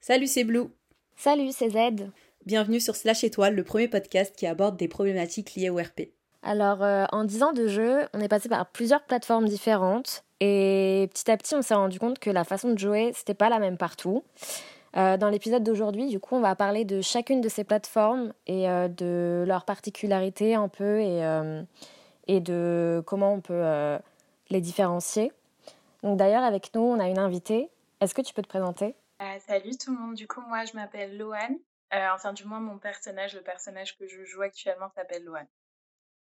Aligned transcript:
Salut, 0.00 0.26
c'est 0.26 0.44
Blue. 0.44 0.66
Salut, 1.16 1.50
c'est 1.52 1.70
Z. 1.70 2.10
Bienvenue 2.46 2.78
sur 2.78 2.94
Slash 2.94 3.24
Étoile, 3.24 3.54
le 3.54 3.64
premier 3.64 3.88
podcast 3.88 4.34
qui 4.36 4.46
aborde 4.46 4.76
des 4.76 4.86
problématiques 4.86 5.54
liées 5.54 5.70
au 5.70 5.76
RP. 5.76 6.12
Alors, 6.42 6.82
euh, 6.82 7.06
en 7.10 7.24
10 7.24 7.42
ans 7.42 7.52
de 7.52 7.66
jeu, 7.66 8.06
on 8.14 8.20
est 8.20 8.28
passé 8.28 8.48
par 8.48 8.66
plusieurs 8.70 9.04
plateformes 9.04 9.48
différentes 9.48 10.24
et 10.40 11.08
petit 11.12 11.30
à 11.30 11.36
petit, 11.36 11.54
on 11.54 11.62
s'est 11.62 11.74
rendu 11.74 11.98
compte 11.98 12.18
que 12.18 12.30
la 12.30 12.44
façon 12.44 12.72
de 12.72 12.78
jouer, 12.78 13.12
c'était 13.14 13.34
pas 13.34 13.48
la 13.48 13.58
même 13.58 13.76
partout. 13.76 14.22
Euh, 14.96 15.16
dans 15.16 15.28
l'épisode 15.28 15.62
d'aujourd'hui, 15.62 16.08
du 16.08 16.18
coup, 16.18 16.34
on 16.34 16.40
va 16.40 16.56
parler 16.56 16.84
de 16.84 17.00
chacune 17.00 17.40
de 17.40 17.48
ces 17.48 17.64
plateformes 17.64 18.32
et 18.46 18.68
euh, 18.68 18.88
de 18.88 19.44
leurs 19.46 19.64
particularités 19.64 20.54
un 20.54 20.68
peu 20.68 21.00
et, 21.00 21.22
et 22.26 22.40
de 22.40 23.02
comment 23.06 23.34
on 23.34 23.40
peut 23.40 23.98
les 24.50 24.60
différencier. 24.60 25.32
Donc 26.02 26.18
d'ailleurs, 26.18 26.42
avec 26.42 26.74
nous, 26.74 26.80
on 26.80 26.98
a 26.98 27.08
une 27.08 27.18
invitée. 27.18 27.70
Est-ce 28.00 28.14
que 28.14 28.22
tu 28.22 28.32
peux 28.34 28.42
te 28.42 28.48
présenter? 28.48 28.94
Euh, 29.20 29.38
salut 29.40 29.76
tout 29.76 29.92
le 29.94 29.98
monde, 29.98 30.14
du 30.14 30.26
coup 30.26 30.40
moi 30.40 30.64
je 30.64 30.72
m'appelle 30.72 31.18
Loane, 31.18 31.58
euh, 31.92 32.08
enfin 32.14 32.32
du 32.32 32.46
moins 32.46 32.58
mon 32.58 32.78
personnage, 32.78 33.34
le 33.34 33.42
personnage 33.42 33.98
que 33.98 34.06
je 34.06 34.24
joue 34.24 34.40
actuellement 34.40 34.88
s'appelle 34.94 35.24
Loane. 35.24 35.46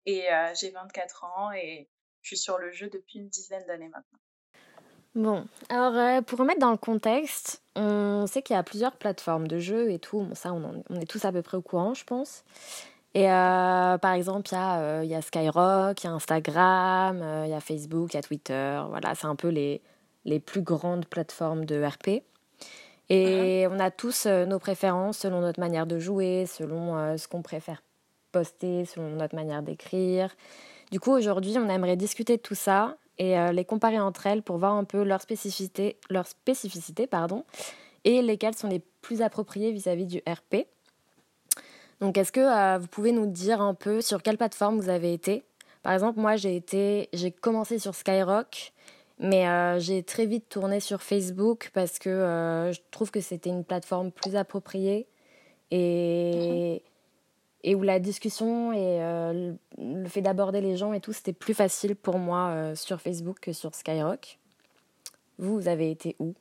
Et 0.04 0.32
euh, 0.32 0.54
j'ai 0.54 0.70
24 0.70 1.24
ans 1.24 1.50
et 1.50 1.88
je 2.23 2.28
suis 2.28 2.36
sur 2.36 2.59
le 2.59 2.70
jeu 2.70 2.88
depuis 2.88 3.18
une 3.18 3.28
dizaine 3.28 3.66
d'années 3.66 3.88
maintenant. 3.88 4.18
Bon, 5.16 5.46
alors 5.70 6.22
pour 6.24 6.38
remettre 6.38 6.60
dans 6.60 6.70
le 6.70 6.76
contexte, 6.76 7.62
on 7.74 8.26
sait 8.26 8.42
qu'il 8.42 8.54
y 8.54 8.58
a 8.58 8.62
plusieurs 8.62 8.92
plateformes 8.92 9.48
de 9.48 9.58
jeux 9.58 9.90
et 9.90 9.98
tout, 9.98 10.20
bon, 10.20 10.34
ça 10.34 10.52
on, 10.52 10.84
on, 10.88 11.00
est 11.00 11.10
tous 11.10 11.24
à 11.24 11.32
peu 11.32 11.42
près 11.42 11.56
au 11.56 11.62
courant 11.62 11.94
je 11.94 12.04
pense. 12.04 12.44
Et 13.14 13.24
par 13.24 14.12
exemple, 14.12 14.50
il 14.52 14.54
y, 14.54 14.58
a, 14.58 15.04
y 15.04 15.14
a 15.14 15.23
Skyrock, 15.23 16.04
il 16.04 16.06
y 16.06 16.10
a 16.10 16.12
Instagram, 16.12 17.24
il 17.45 17.50
y 17.50 17.54
a 17.54 17.60
Facebook, 17.60 18.12
il 18.12 18.16
y 18.16 18.18
a 18.18 18.23
Twitter, 18.23 18.82
voilà, 18.90 19.14
c'est 19.14 19.26
un 19.26 19.36
peu 19.36 19.48
les, 19.48 19.80
les 20.26 20.38
plus 20.38 20.60
grandes 20.60 21.06
plateformes 21.06 21.64
de 21.64 21.82
RP. 21.82 22.23
Et 23.08 23.66
on 23.70 23.78
a 23.78 23.90
tous 23.90 24.26
euh, 24.26 24.45
nos 24.45 24.58
préférences 24.58 25.18
selon 25.18 25.40
notre 25.40 25.60
manière 25.60 25.86
de 25.86 25.98
jouer, 25.98 26.45
selon 26.46 26.96
euh, 26.96 27.16
ce 27.16 27.28
qu'on 27.28 27.42
préfère 27.42 27.82
poster, 28.32 28.84
selon 28.84 29.10
notre 29.10 29.36
manière 29.36 29.62
d'écrire. 29.62 30.34
Du 30.90 30.98
coup, 30.98 31.12
aujourd'hui, 31.12 31.56
on 31.56 31.68
aimerait 31.68 31.96
discuter 31.96 32.36
de 32.36 32.42
tout 32.42 32.56
ça 32.56 32.96
et 33.18 33.38
euh, 33.38 33.52
les 33.52 33.64
comparer 33.64 33.98
entre 33.98 34.26
elles 34.26 34.42
pour 34.42 34.59
voir 34.59 34.74
un 34.74 34.84
peu 34.84 35.02
leurs 35.02 35.22
spécificités, 35.22 35.96
leur 36.10 36.26
spécificité, 36.26 37.09
et 38.04 38.23
lesquelles 38.23 38.56
sont 38.56 38.68
les 38.68 38.82
plus 39.00 39.23
appropriées 39.23 39.73
vis-à-vis 39.73 40.06
du 40.06 40.23
RP. 40.28 40.66
Donc, 42.00 42.18
est-ce 42.18 42.30
que 42.30 42.78
vous 42.78 42.86
pouvez 42.88 43.12
nous 43.12 43.26
dire 43.26 43.60
un 43.60 43.74
peu 43.74 44.00
sur 44.00 44.23
quelle 44.23 44.36
plateforme 44.36 44.78
vous 44.78 44.90
avez 44.90 45.12
été? 45.12 45.45
Par 45.82 45.92
exemple, 45.92 46.20
moi, 46.20 46.36
j'ai 46.36 46.56
été, 46.56 47.08
j'ai 47.12 47.32
commencé 47.32 47.78
sur 47.78 47.95
Skyrock 47.95 48.73
mais 49.18 49.48
euh, 49.48 49.78
j'ai 49.78 50.02
très 50.02 50.26
vite 50.26 50.48
tourné 50.48 50.80
sur 50.80 51.02
Facebook 51.02 51.70
parce 51.73 51.98
que 51.98 52.10
euh, 52.10 52.73
je 52.73 52.80
trouve 52.90 53.10
que 53.10 53.20
c'était 53.20 53.51
une 53.51 53.64
plateforme 53.64 54.10
plus 54.10 54.36
appropriée 54.36 55.06
et, 55.70 56.82
et 57.66 57.74
où 57.74 57.82
la 57.82 57.98
discussion 57.98 58.72
et 58.72 59.02
euh, 59.02 59.52
le 59.76 60.09
fait 60.09 60.22
d'aborder 60.22 60.62
les 60.62 60.78
gens 60.78 60.95
et 60.95 61.00
tout, 61.00 61.12
c'était 61.12 61.34
plus 61.34 61.52
facile 61.52 61.96
pour 61.96 62.18
moi 62.18 62.74
sur 62.74 63.00
Facebook 63.02 63.40
que 63.40 63.52
sur 63.52 63.74
Skyrock. 63.74 64.38
Vous, 65.36 65.54
vous 65.54 65.69
avez 65.69 65.91
été 65.91 66.16
où? 66.19 66.34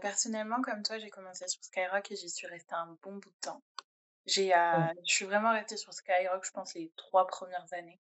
Personnellement, 0.00 0.60
comme 0.62 0.82
toi, 0.82 0.98
j'ai 0.98 1.10
commencé 1.10 1.46
sur 1.46 1.62
Skyrock 1.62 2.10
et 2.10 2.16
j'y 2.16 2.28
suis 2.28 2.46
restée 2.46 2.74
un 2.74 2.96
bon 3.02 3.12
bout 3.12 3.30
de 3.30 3.40
temps. 3.40 3.62
J'ai, 4.26 4.48
Je 5.04 5.14
suis 5.14 5.26
vraiment 5.26 5.52
restée 5.52 5.76
sur 5.76 5.92
Skyrock, 5.92 6.44
je 6.44 6.50
pense, 6.50 6.74
les 6.74 6.90
trois 6.96 7.26
premières 7.26 7.72
années 7.72 8.00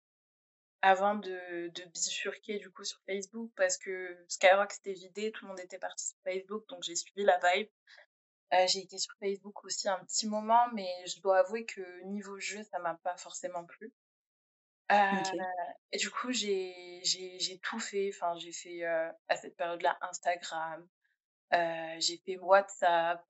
avant 0.82 1.16
de, 1.16 1.70
de 1.70 1.84
bifurquer 1.92 2.60
du 2.60 2.70
coup 2.70 2.84
sur 2.84 3.00
Facebook 3.06 3.52
parce 3.56 3.78
que 3.78 4.18
Skyrock 4.28 4.72
s'était 4.72 4.94
vidé, 4.94 5.32
tout 5.32 5.46
le 5.46 5.50
monde 5.50 5.60
était 5.60 5.80
parti 5.80 6.08
sur 6.08 6.18
Facebook, 6.24 6.68
donc 6.70 6.84
j'ai 6.84 6.96
suivi 6.96 7.24
la 7.24 7.40
vibe. 7.40 7.68
Euh, 8.54 8.66
j'ai 8.68 8.80
été 8.80 8.98
sur 8.98 9.14
Facebook 9.20 9.64
aussi 9.66 9.90
un 9.90 10.00
petit 10.06 10.28
moment, 10.28 10.68
mais 10.74 10.90
je 11.06 11.20
dois 11.20 11.40
avouer 11.40 11.66
que 11.66 12.04
niveau 12.04 12.40
jeu, 12.40 12.64
ça 12.64 12.80
m'a 12.80 12.96
pas 12.96 13.18
forcément 13.18 13.66
plu. 13.66 13.92
Euh, 14.92 14.96
et 15.92 15.98
du 15.98 16.10
coup, 16.10 16.32
j'ai, 16.32 17.02
j'ai, 17.04 17.38
j'ai 17.40 17.60
tout 17.60 17.80
fait. 17.80 18.10
Enfin, 18.14 18.38
j'ai 18.38 18.54
fait 18.54 18.86
euh, 18.86 19.12
à 19.28 19.36
cette 19.36 19.58
période-là 19.58 19.98
Instagram, 20.02 20.88
j'ai 21.52 22.18
fait 22.26 22.38
WhatsApp, 22.38 23.22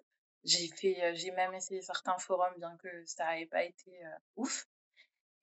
j'ai 0.43 0.67
fait, 0.67 1.15
j'ai 1.15 1.31
même 1.31 1.53
essayé 1.55 1.81
certains 1.81 2.17
forums, 2.19 2.53
bien 2.57 2.77
que 2.77 3.05
ça 3.05 3.25
n'avait 3.25 3.47
pas 3.47 3.63
été 3.63 3.99
ouf. 4.35 4.67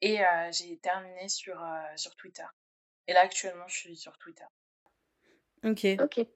Et 0.04 0.22
euh, 0.22 0.52
j'ai 0.52 0.76
terminé 0.78 1.28
sur, 1.28 1.62
euh, 1.62 1.96
sur 1.96 2.14
Twitter. 2.16 2.44
Et 3.06 3.14
là, 3.14 3.20
actuellement, 3.20 3.66
je 3.68 3.74
suis 3.74 3.96
sur 3.96 4.18
Twitter. 4.18 4.44
Ok. 5.62 5.86
Ok. 5.98 6.26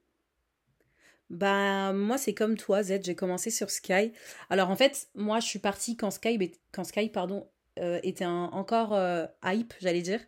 Bah, 1.31 1.93
moi, 1.93 2.19
c'est 2.19 2.34
comme 2.34 2.56
toi, 2.56 2.83
Z. 2.83 3.00
J'ai 3.05 3.15
commencé 3.15 3.50
sur 3.50 3.71
Sky. 3.71 4.12
Alors, 4.50 4.71
en 4.71 4.77
fait, 4.77 5.09
moi, 5.15 5.41
je 5.41 5.47
suis 5.47 5.59
partie 5.59 5.97
quand 5.97 6.11
Sky, 6.11 6.53
quand 6.72 6.84
Sky 6.84 7.09
pardon, 7.09 7.49
euh, 7.78 8.00
était 8.03 8.25
encore 8.25 8.99
hype, 9.44 9.75
j'allais 9.81 10.03
dire. 10.03 10.21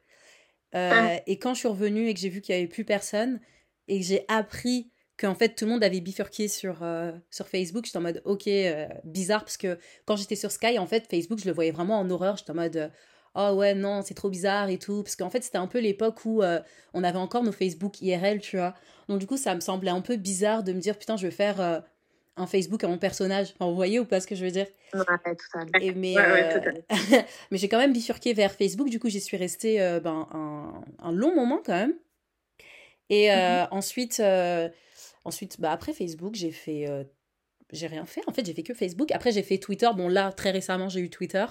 Ah. 0.72 1.16
Et 1.26 1.38
quand 1.38 1.54
je 1.54 1.60
suis 1.60 1.68
revenue 1.68 2.08
et 2.08 2.14
que 2.14 2.20
j'ai 2.20 2.28
vu 2.28 2.40
qu'il 2.40 2.54
n'y 2.54 2.60
avait 2.60 2.68
plus 2.68 2.84
personne 2.84 3.40
et 3.88 3.98
que 3.98 4.06
j'ai 4.06 4.24
appris 4.28 4.92
qu'en 5.18 5.34
fait 5.34 5.56
tout 5.56 5.64
le 5.64 5.72
monde 5.72 5.82
avait 5.82 6.00
bifurqué 6.00 6.46
sur, 6.46 6.86
sur 7.28 7.48
Facebook, 7.48 7.86
j'étais 7.86 7.98
en 7.98 8.02
mode 8.02 8.22
ok, 8.24 8.48
bizarre 9.02 9.42
parce 9.42 9.56
que 9.56 9.78
quand 10.04 10.14
j'étais 10.16 10.36
sur 10.36 10.52
Sky, 10.52 10.78
en 10.78 10.86
fait, 10.86 11.08
Facebook, 11.10 11.40
je 11.40 11.46
le 11.46 11.52
voyais 11.52 11.72
vraiment 11.72 11.98
en 11.98 12.08
horreur. 12.08 12.36
J'étais 12.36 12.52
en 12.52 12.54
mode 12.54 12.92
oh 13.34 13.52
ouais 13.54 13.74
non 13.74 14.02
c'est 14.02 14.14
trop 14.14 14.28
bizarre 14.28 14.68
et 14.68 14.78
tout 14.78 15.02
parce 15.02 15.16
qu'en 15.16 15.30
fait 15.30 15.42
c'était 15.42 15.58
un 15.58 15.66
peu 15.66 15.78
l'époque 15.78 16.24
où 16.24 16.42
euh, 16.42 16.60
on 16.94 17.04
avait 17.04 17.18
encore 17.18 17.42
nos 17.42 17.52
Facebook 17.52 18.00
IRL 18.00 18.40
tu 18.40 18.56
vois. 18.56 18.74
Donc 19.08 19.18
du 19.18 19.26
coup 19.26 19.36
ça 19.36 19.54
me 19.54 19.60
semblait 19.60 19.90
un 19.90 20.00
peu 20.00 20.16
bizarre 20.16 20.62
de 20.62 20.72
me 20.72 20.80
dire 20.80 20.98
putain 20.98 21.16
je 21.16 21.26
vais 21.26 21.32
faire 21.32 21.60
euh, 21.60 21.80
un 22.36 22.46
Facebook 22.46 22.82
à 22.84 22.88
mon 22.88 22.98
personnage 22.98 23.54
enfin, 23.54 23.68
vous 23.70 23.76
voyez 23.76 24.00
ou 24.00 24.04
pas 24.04 24.20
ce 24.20 24.26
que 24.26 24.34
je 24.34 24.44
veux 24.44 24.50
dire? 24.50 24.66
Ouais, 24.94 25.04
totalement. 25.04 25.78
et 25.80 25.92
mais 25.94 26.16
euh, 26.18 26.60
mais 27.50 27.58
j'ai 27.58 27.68
quand 27.68 27.78
même 27.78 27.92
bifurqué 27.92 28.32
vers 28.34 28.52
Facebook. 28.52 28.88
Du 28.88 28.98
coup 28.98 29.08
j'y 29.08 29.20
suis 29.20 29.36
restée 29.36 29.78
ben, 30.02 30.26
un, 30.32 30.82
un, 30.98 31.12
long 31.12 31.34
moment 31.34 31.60
quand 31.64 31.74
même. 31.74 31.94
Et 33.08 33.28
mm-hmm. 33.28 33.68
ensuite 33.70 34.22
ensuite 35.24 35.60
bah 35.60 35.70
après 35.70 35.92
Facebook 35.92 36.34
j'ai 36.34 36.50
fait 36.50 36.86
j'ai 37.72 37.86
rien 37.86 38.04
fait. 38.06 38.22
En 38.26 38.32
fait 38.32 38.44
j'ai 38.44 38.54
fait 38.54 38.64
que 38.64 38.74
Facebook. 38.74 39.12
Après 39.12 39.30
j'ai 39.30 39.44
fait 39.44 39.58
Twitter. 39.58 39.88
Bon 39.96 40.08
là 40.08 40.32
très 40.32 40.50
récemment 40.50 40.88
j'ai 40.88 41.00
eu 41.00 41.10
Twitter 41.10 41.44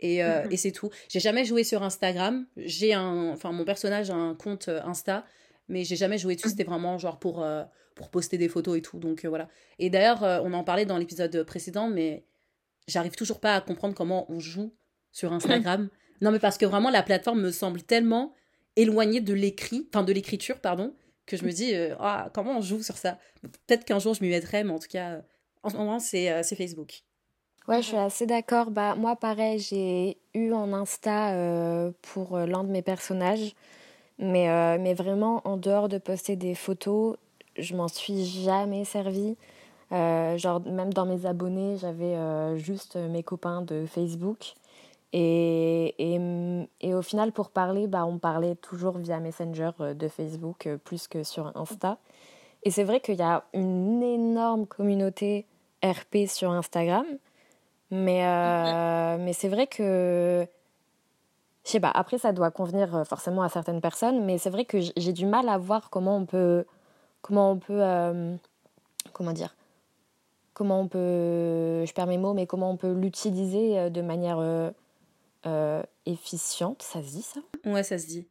et, 0.00 0.22
euh, 0.22 0.44
mmh 0.44 0.52
et 0.52 0.56
c'est 0.56 0.72
tout. 0.72 0.90
J'ai 1.08 1.20
jamais 1.20 1.44
joué 1.44 1.64
sur 1.64 1.82
Instagram. 1.82 2.46
J'ai 2.56 2.92
un, 2.92 3.30
enfin 3.30 3.52
mon 3.52 3.64
personnage 3.64 4.10
a 4.10 4.14
un 4.14 4.34
compte 4.34 4.68
euh, 4.68 4.82
Insta, 4.84 5.24
mais 5.68 5.84
j'ai 5.84 5.96
jamais 5.96 6.18
joué 6.18 6.36
dessus. 6.36 6.48
Mmh. 6.48 6.50
C'était 6.50 6.64
vraiment 6.64 6.98
genre 6.98 7.18
pour 7.18 7.42
euh, 7.42 7.64
pour 7.94 8.10
poster 8.10 8.36
des 8.36 8.48
photos 8.48 8.76
et 8.76 8.82
tout. 8.82 8.98
Donc 8.98 9.24
voilà. 9.24 9.48
Et 9.78 9.88
d'ailleurs, 9.88 10.22
on 10.44 10.52
en 10.52 10.64
parlait 10.64 10.84
dans 10.84 10.98
l'épisode 10.98 11.44
précédent, 11.44 11.88
mais 11.88 12.26
j'arrive 12.88 13.16
toujours 13.16 13.40
pas 13.40 13.54
à 13.54 13.60
comprendre 13.62 13.94
comment 13.94 14.30
on 14.30 14.38
joue 14.38 14.74
sur 15.12 15.32
Instagram. 15.32 15.88
non, 16.20 16.30
mais 16.30 16.38
parce 16.38 16.58
que 16.58 16.66
vraiment 16.66 16.90
la 16.90 17.02
plateforme 17.02 17.40
me 17.40 17.50
semble 17.50 17.82
tellement 17.82 18.34
éloignée 18.76 19.22
de 19.22 19.32
l'écrit, 19.32 19.88
enfin 19.88 20.04
de 20.04 20.12
l'écriture, 20.12 20.60
pardon, 20.60 20.94
que 21.24 21.38
je 21.38 21.44
me 21.44 21.52
dis 21.52 21.72
ah 21.98 22.28
comment 22.34 22.58
on 22.58 22.60
joue 22.60 22.82
sur 22.82 22.98
ça? 22.98 23.18
Peut-être 23.66 23.86
qu'un 23.86 23.98
jour 23.98 24.12
je 24.12 24.22
m'y 24.22 24.28
mettrai, 24.28 24.62
mais 24.62 24.72
en 24.72 24.78
tout 24.78 24.88
cas, 24.90 25.22
en 25.62 25.70
ce 25.70 25.76
moment 25.78 25.98
c'est 25.98 26.42
Facebook. 26.54 27.02
Ouais, 27.68 27.82
je 27.82 27.88
suis 27.88 27.96
assez 27.96 28.26
d'accord. 28.26 28.70
Bah, 28.70 28.94
moi, 28.94 29.16
pareil, 29.16 29.58
j'ai 29.58 30.18
eu 30.34 30.52
un 30.52 30.72
Insta 30.72 31.32
euh, 31.32 31.90
pour 32.02 32.36
euh, 32.36 32.46
l'un 32.46 32.62
de 32.62 32.70
mes 32.70 32.82
personnages. 32.82 33.56
Mais, 34.18 34.48
euh, 34.48 34.78
mais 34.80 34.94
vraiment, 34.94 35.42
en 35.44 35.56
dehors 35.56 35.88
de 35.88 35.98
poster 35.98 36.36
des 36.36 36.54
photos, 36.54 37.16
je 37.58 37.74
m'en 37.74 37.88
suis 37.88 38.24
jamais 38.24 38.84
servi. 38.84 39.36
genre, 39.90 40.60
même 40.64 40.92
dans 40.94 41.06
mes 41.06 41.26
abonnés, 41.26 41.76
j'avais 41.78 42.16
juste 42.58 42.96
mes 42.96 43.22
copains 43.22 43.62
de 43.62 43.84
Facebook. 43.86 44.54
Et, 45.12 45.94
et, 45.98 46.20
et, 46.80 46.94
au 46.94 47.02
final, 47.02 47.32
pour 47.32 47.50
parler, 47.50 47.88
bah, 47.88 48.06
on 48.06 48.18
parlait 48.18 48.54
toujours 48.56 48.98
via 48.98 49.18
Messenger 49.20 49.70
de 49.94 50.08
Facebook 50.08 50.68
plus 50.84 51.08
que 51.08 51.24
sur 51.24 51.52
Insta. 51.56 51.98
Et 52.62 52.70
c'est 52.70 52.84
vrai 52.84 53.00
qu'il 53.00 53.16
y 53.16 53.22
a 53.22 53.44
une 53.54 54.02
énorme 54.02 54.66
communauté 54.66 55.46
RP 55.82 56.26
sur 56.26 56.50
Instagram. 56.50 57.06
Mais, 57.90 58.24
euh, 58.26 59.16
mais 59.18 59.32
c'est 59.32 59.48
vrai 59.48 59.66
que. 59.66 60.46
Je 61.64 61.70
sais 61.70 61.80
pas, 61.80 61.90
après 61.90 62.18
ça 62.18 62.32
doit 62.32 62.50
convenir 62.52 62.94
euh, 62.94 63.04
forcément 63.04 63.42
à 63.42 63.48
certaines 63.48 63.80
personnes, 63.80 64.24
mais 64.24 64.38
c'est 64.38 64.50
vrai 64.50 64.64
que 64.64 64.78
j'ai 64.96 65.12
du 65.12 65.26
mal 65.26 65.48
à 65.48 65.58
voir 65.58 65.90
comment 65.90 66.16
on 66.16 66.26
peut. 66.26 66.64
Comment 67.22 67.50
on 67.52 67.58
peut. 67.58 67.82
Euh, 67.82 68.36
comment 69.12 69.32
dire 69.32 69.56
Comment 70.54 70.80
on 70.80 70.88
peut. 70.88 71.84
Je 71.84 71.92
perds 71.92 72.06
mes 72.06 72.18
mots, 72.18 72.34
mais 72.34 72.46
comment 72.46 72.70
on 72.70 72.76
peut 72.76 72.92
l'utiliser 72.92 73.90
de 73.90 74.00
manière 74.00 74.40
efficiente. 76.06 76.82
Ça 76.82 77.02
se 77.02 77.08
dit 77.08 77.22
ça? 77.22 77.40
Ouais, 77.64 77.82
ça 77.82 77.98
se 77.98 78.06
dit. 78.06 78.26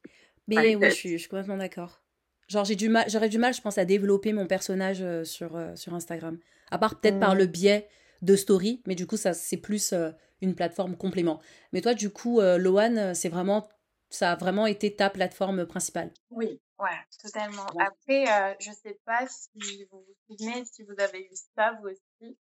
Mais 0.47 0.75
ouais, 0.75 0.89
je, 0.89 0.95
suis, 0.95 1.09
je 1.13 1.17
suis 1.17 1.29
complètement 1.29 1.57
d'accord. 1.57 1.99
Genre, 2.47 2.63
j'ai 2.65 2.75
du 2.75 2.89
mal, 2.89 3.05
j'aurais 3.09 3.29
du 3.29 3.39
mal, 3.39 3.53
je 3.53 3.61
pense, 3.61 3.77
à 3.77 3.85
développer 3.85 4.31
mon 4.31 4.45
personnage 4.45 5.01
euh, 5.01 5.23
sur, 5.23 5.55
euh, 5.55 5.75
sur 5.75 5.93
Instagram. 5.93 6.37
À 6.69 6.77
part 6.77 6.99
peut-être 6.99 7.19
par 7.19 7.33
Mm. 7.33 7.37
le 7.39 7.45
biais 7.47 7.87
de 8.25 8.35
story, 8.35 8.81
mais 8.87 8.95
du 8.95 9.07
coup, 9.07 9.17
ça, 9.17 9.33
c'est 9.33 9.57
plus 9.57 9.93
euh, 9.93 10.11
une 10.41 10.55
plateforme 10.55 10.97
complément. 10.97 11.39
Mais 11.71 11.81
toi, 11.81 11.93
du 11.93 12.09
coup, 12.09 12.39
euh, 12.41 12.57
Loan, 12.57 12.97
euh, 12.97 13.13
c'est 13.13 13.29
vraiment, 13.29 13.67
ça 14.09 14.31
a 14.31 14.35
vraiment 14.35 14.65
été 14.67 14.95
ta 14.95 15.09
plateforme 15.09 15.65
principale. 15.65 16.11
Oui, 16.31 16.61
ouais, 16.79 16.99
totalement. 17.21 17.65
Après, 17.79 18.25
euh, 18.31 18.53
je 18.59 18.71
sais 18.71 18.99
pas 19.05 19.25
si 19.27 19.85
vous 19.91 20.03
vous 20.03 20.15
souvenez, 20.37 20.65
si 20.65 20.83
vous 20.83 20.95
avez 20.99 21.21
eu 21.21 21.35
ça 21.55 21.73
vous 21.81 21.89
aussi, 21.89 22.37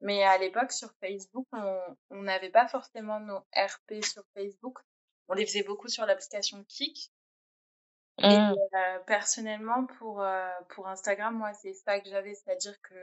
mais 0.00 0.22
à 0.24 0.38
l'époque 0.38 0.72
sur 0.72 0.90
Facebook, 1.00 1.46
on 2.10 2.22
n'avait 2.22 2.50
pas 2.50 2.68
forcément 2.68 3.20
nos 3.20 3.38
RP 3.56 4.02
sur 4.04 4.22
Facebook. 4.34 4.78
On 5.28 5.34
les 5.34 5.46
faisait 5.46 5.62
beaucoup 5.62 5.88
sur 5.88 6.04
l'application 6.06 6.62
Kik. 6.68 7.10
Et 8.18 8.38
Mm. 8.38 8.54
euh, 8.74 8.98
personnellement, 9.06 9.86
pour, 9.98 10.22
euh, 10.22 10.48
pour 10.68 10.86
Instagram, 10.86 11.36
moi, 11.36 11.52
c'est 11.54 11.74
ça 11.74 11.98
que 11.98 12.08
j'avais, 12.08 12.34
c'est-à-dire 12.34 12.80
que 12.82 12.94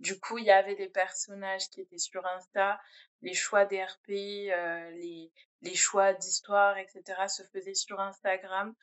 du 0.00 0.18
coup, 0.20 0.38
il 0.38 0.44
y 0.44 0.50
avait 0.50 0.76
des 0.76 0.88
personnages 0.88 1.68
qui 1.70 1.80
étaient 1.80 1.98
sur 1.98 2.24
Insta, 2.26 2.80
les 3.22 3.34
choix 3.34 3.64
des 3.64 3.82
RP, 3.82 4.10
euh, 4.10 4.90
les, 4.90 5.32
les 5.62 5.74
choix 5.74 6.12
d'histoire, 6.12 6.78
etc., 6.78 7.02
se 7.28 7.42
faisaient 7.52 7.74
sur 7.74 8.00
Instagram, 8.00 8.74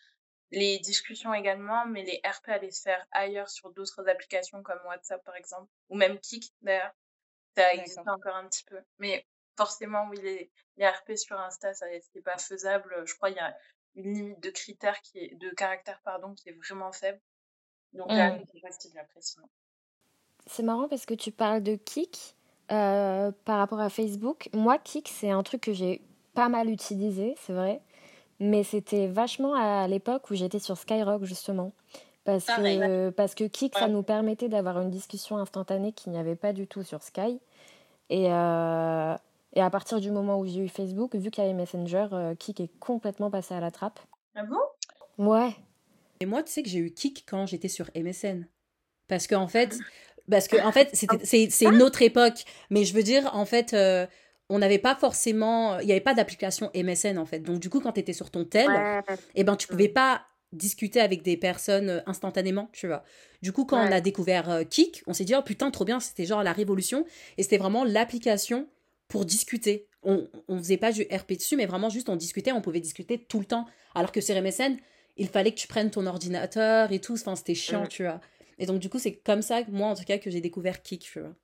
les 0.52 0.80
discussions 0.80 1.34
également, 1.34 1.86
mais 1.86 2.04
les 2.04 2.22
RP 2.26 2.50
allaient 2.50 2.72
se 2.72 2.82
faire 2.82 3.06
ailleurs 3.12 3.50
sur 3.50 3.72
d'autres 3.72 4.08
applications 4.08 4.62
comme 4.64 4.80
WhatsApp, 4.86 5.24
par 5.24 5.36
exemple, 5.36 5.70
ou 5.90 5.96
même 5.96 6.20
Kik, 6.20 6.54
d'ailleurs. 6.62 6.94
Ça 7.58 7.74
existe 7.74 8.00
encore 8.08 8.36
un 8.36 8.48
petit 8.48 8.66
peu. 8.66 8.82
Mais 9.00 9.26
forcément, 9.58 10.08
oui, 10.10 10.18
les, 10.22 10.52
les 10.78 10.88
RP 10.88 11.16
sur 11.16 11.40
Insta, 11.40 11.74
ça 11.74 11.86
c'est 12.14 12.22
pas 12.22 12.38
faisable. 12.38 13.04
Je 13.06 13.16
crois 13.16 13.30
qu'il 13.30 13.38
y 13.38 13.42
a 13.42 13.58
une 13.96 14.14
limite 14.14 14.40
de 14.42 14.50
critères 14.50 15.00
qui 15.02 15.20
est, 15.20 15.36
de 15.36 15.50
caractères, 15.52 16.02
pardon, 16.04 16.34
qui 16.34 16.50
est 16.50 16.54
vraiment 16.54 16.92
faible. 16.92 17.22
Donc 17.94 18.10
là, 18.12 18.32
Mm. 18.32 18.44
c'est 18.52 18.60
facile 18.60 18.98
après, 19.00 19.22
sinon. 19.22 19.50
C'est 20.48 20.64
marrant 20.64 20.88
parce 20.88 21.06
que 21.06 21.14
tu 21.14 21.32
parles 21.32 21.64
de 21.64 21.76
Kik 21.76 22.36
euh, 22.72 23.32
par 23.46 23.58
rapport 23.58 23.80
à 23.80 23.90
Facebook. 23.90 24.50
Moi, 24.54 24.78
Kik, 24.78 25.08
c'est 25.08 25.32
un 25.32 25.44
truc 25.44 25.62
que 25.62 25.74
j'ai 25.74 26.02
pas 26.34 26.50
mal 26.50 26.70
utilisé, 26.70 27.36
c'est 27.40 27.54
vrai. 27.54 27.82
Mais 28.40 28.64
c'était 28.64 29.08
vachement 29.08 29.56
à 29.56 29.88
l'époque 29.88 30.30
où 30.30 30.36
j'étais 30.36 30.60
sur 30.60 30.78
Skyrock, 30.78 31.24
justement. 31.24 31.72
Parce 32.26 32.46
que, 32.46 33.10
parce 33.12 33.36
que 33.36 33.44
Kik, 33.44 33.78
ça 33.78 33.88
nous 33.88 34.02
permettait 34.02 34.50
d'avoir 34.50 34.82
une 34.82 34.90
discussion 34.90 35.38
instantanée 35.38 35.92
qu'il 35.94 36.12
n'y 36.12 36.18
avait 36.18 36.36
pas 36.36 36.54
du 36.54 36.68
tout 36.68 36.84
sur 36.84 37.04
Sky. 37.04 37.40
Et, 38.10 38.32
euh, 38.32 39.16
et 39.54 39.62
à 39.62 39.70
partir 39.70 40.00
du 40.00 40.12
moment 40.12 40.40
où 40.40 40.46
j'ai 40.46 40.60
eu 40.60 40.68
Facebook, 40.68 41.16
vu 41.16 41.32
qu'il 41.32 41.44
y 41.44 41.48
avait 41.48 41.56
Messenger, 41.56 42.08
euh, 42.12 42.36
Kik 42.36 42.60
est 42.60 42.80
complètement 42.80 43.30
passé 43.30 43.54
à 43.54 43.60
la 43.60 43.72
trappe. 43.72 44.00
Ah 44.36 44.44
bon? 44.44 44.58
Ouais. 45.18 45.56
Et 46.20 46.26
moi, 46.26 46.44
tu 46.44 46.52
sais 46.52 46.64
que 46.64 46.70
j'ai 46.70 46.80
eu 46.80 46.92
Kik 46.92 47.26
quand 47.28 47.46
j'étais 47.46 47.68
sur 47.68 47.90
MSN. 47.96 48.48
Parce 49.08 49.28
qu'en 49.28 49.48
fait, 49.48 49.78
parce 50.30 50.48
que, 50.48 50.58
en 50.66 50.72
fait, 50.72 50.90
c'était- 50.94 51.50
c'est 51.50 51.68
autre 51.82 52.02
époque. 52.02 52.44
Mais 52.70 52.84
je 52.86 52.94
veux 52.94 53.04
dire, 53.04 53.30
en 53.34 53.46
fait, 53.46 53.74
euh, 53.74 54.06
on 54.50 54.60
n'avait 54.60 54.78
pas 54.80 54.96
forcément. 54.96 55.80
Il 55.80 55.86
n'y 55.86 55.92
avait 55.92 56.02
pas 56.02 56.14
d'application 56.14 56.70
MSN, 56.74 57.18
en 57.18 57.26
fait. 57.26 57.40
Donc, 57.40 57.60
du 57.60 57.70
coup, 57.70 57.80
quand 57.80 57.94
tu 57.94 58.00
étais 58.00 58.14
sur 58.14 58.30
ton 58.32 58.44
tel, 58.46 58.70
eh 59.36 59.44
ben, 59.44 59.56
tu 59.56 59.68
pouvais 59.68 59.90
pas 59.90 60.24
discuter 60.54 61.02
avec 61.02 61.22
des 61.22 61.36
personnes 61.36 61.90
euh, 61.90 62.00
instantanément, 62.06 62.70
tu 62.72 62.88
vois. 62.88 63.04
Du 63.42 63.52
coup, 63.52 63.66
quand 63.66 63.78
on 63.82 63.88
Ouais. 63.88 63.94
a 63.94 64.00
découvert 64.02 64.50
euh, 64.50 64.64
Kik, 64.64 65.04
on 65.08 65.14
s'est 65.14 65.26
dit, 65.26 65.34
oh 65.36 65.42
putain, 65.42 65.70
trop 65.72 65.84
bien, 65.84 66.00
c'était 66.00 66.26
genre 66.26 66.44
la 66.44 66.54
révolution. 66.54 67.06
Et 67.38 67.44
c'était 67.44 67.58
vraiment 67.58 67.84
l'application 67.84 68.68
pour 69.10 69.26
discuter. 69.26 69.88
On, 70.04 70.28
on 70.48 70.58
faisait 70.60 70.78
pas 70.78 70.92
du 70.92 71.02
RP 71.12 71.34
dessus, 71.34 71.56
mais 71.58 71.66
vraiment 71.66 71.90
juste 71.90 72.08
on 72.10 72.16
discutait, 72.16 72.52
on 72.52 72.62
pouvait 72.62 72.80
discuter 72.80 73.18
tout 73.18 73.40
le 73.40 73.46
temps. 73.46 73.66
Alors 73.96 74.12
que 74.12 74.22
sur 74.22 74.36
MSN, 74.36 74.78
il 75.18 75.28
fallait 75.28 75.52
que 75.52 75.58
tu 75.60 75.68
prennes 75.68 75.90
ton 75.92 76.06
ordinateur 76.06 76.92
et 76.92 77.00
tout, 77.00 77.14
enfin, 77.14 77.36
c'était 77.36 77.56
chiant, 77.56 77.84
Mm. 77.84 77.88
tu 77.90 78.04
vois. 78.04 78.22
Et 78.58 78.66
donc, 78.66 78.80
du 78.80 78.90
coup, 78.90 79.00
c'est 79.00 79.18
comme 79.18 79.42
ça, 79.42 79.64
moi, 79.68 79.88
en 79.90 79.96
tout 79.96 80.04
cas, 80.04 80.18
que 80.18 80.30
j'ai 80.30 80.42
découvert 80.42 80.82
Kik, 80.82 81.02
tu 81.02 81.20
vois. 81.20 81.36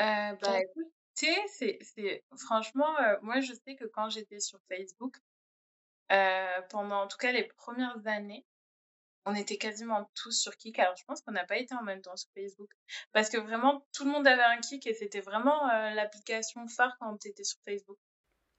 Euh, 0.00 0.32
bah, 0.40 0.60
écoute, 0.60 0.92
tu 1.16 1.26
sais, 1.26 1.40
c'est, 1.48 1.78
c'est, 1.82 2.24
franchement, 2.36 2.98
euh, 3.00 3.16
moi, 3.22 3.40
je 3.40 3.52
sais 3.52 3.76
que 3.76 3.84
quand 3.86 4.08
j'étais 4.10 4.40
sur 4.40 4.58
Facebook, 4.68 5.16
euh, 6.12 6.62
pendant, 6.70 7.02
en 7.02 7.08
tout 7.08 7.18
cas, 7.18 7.32
les 7.32 7.44
premières 7.44 8.06
années, 8.06 8.44
on 9.26 9.34
était 9.34 9.58
quasiment 9.58 10.10
tous 10.14 10.32
sur 10.32 10.56
Kik. 10.56 10.78
Alors, 10.78 10.96
je 10.96 11.04
pense 11.04 11.20
qu'on 11.20 11.32
n'a 11.32 11.44
pas 11.44 11.58
été 11.58 11.74
en 11.74 11.82
même 11.82 12.00
temps 12.00 12.16
sur 12.16 12.30
Facebook. 12.34 12.70
Parce 13.12 13.28
que 13.28 13.36
vraiment, 13.36 13.86
tout 13.92 14.04
le 14.04 14.10
monde 14.10 14.26
avait 14.26 14.42
un 14.42 14.58
Kik 14.58 14.86
et 14.86 14.94
c'était 14.94 15.20
vraiment 15.20 15.68
euh, 15.68 15.90
l'application 15.90 16.66
phare 16.66 16.96
quand 16.98 17.16
tu 17.18 17.28
étais 17.28 17.44
sur 17.44 17.58
Facebook. 17.64 17.98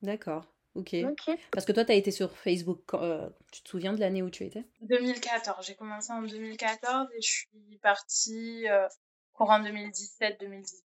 D'accord, 0.01 0.45
ok. 0.75 0.95
Ok. 1.03 1.37
Parce 1.51 1.65
que 1.65 1.71
toi, 1.71 1.85
tu 1.85 1.91
as 1.91 1.95
été 1.95 2.11
sur 2.11 2.35
Facebook, 2.37 2.81
euh, 2.93 3.29
tu 3.51 3.61
te 3.61 3.69
souviens 3.69 3.93
de 3.93 3.99
l'année 3.99 4.21
où 4.21 4.29
tu 4.29 4.43
étais? 4.45 4.63
2014, 4.81 5.65
j'ai 5.65 5.75
commencé 5.75 6.11
en 6.13 6.21
2014 6.21 7.07
et 7.17 7.21
je 7.21 7.27
suis 7.29 7.77
partie 7.81 8.67
euh, 8.69 8.87
courant 9.33 9.59
2017-2018. 9.59 10.83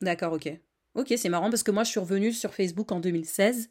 D'accord, 0.00 0.32
ok. 0.32 0.50
Ok, 0.94 1.14
c'est 1.16 1.28
marrant 1.28 1.50
parce 1.50 1.62
que 1.62 1.70
moi, 1.70 1.84
je 1.84 1.90
suis 1.90 2.00
revenue 2.00 2.32
sur 2.32 2.52
Facebook 2.54 2.90
en 2.90 3.00
2016. 3.00 3.70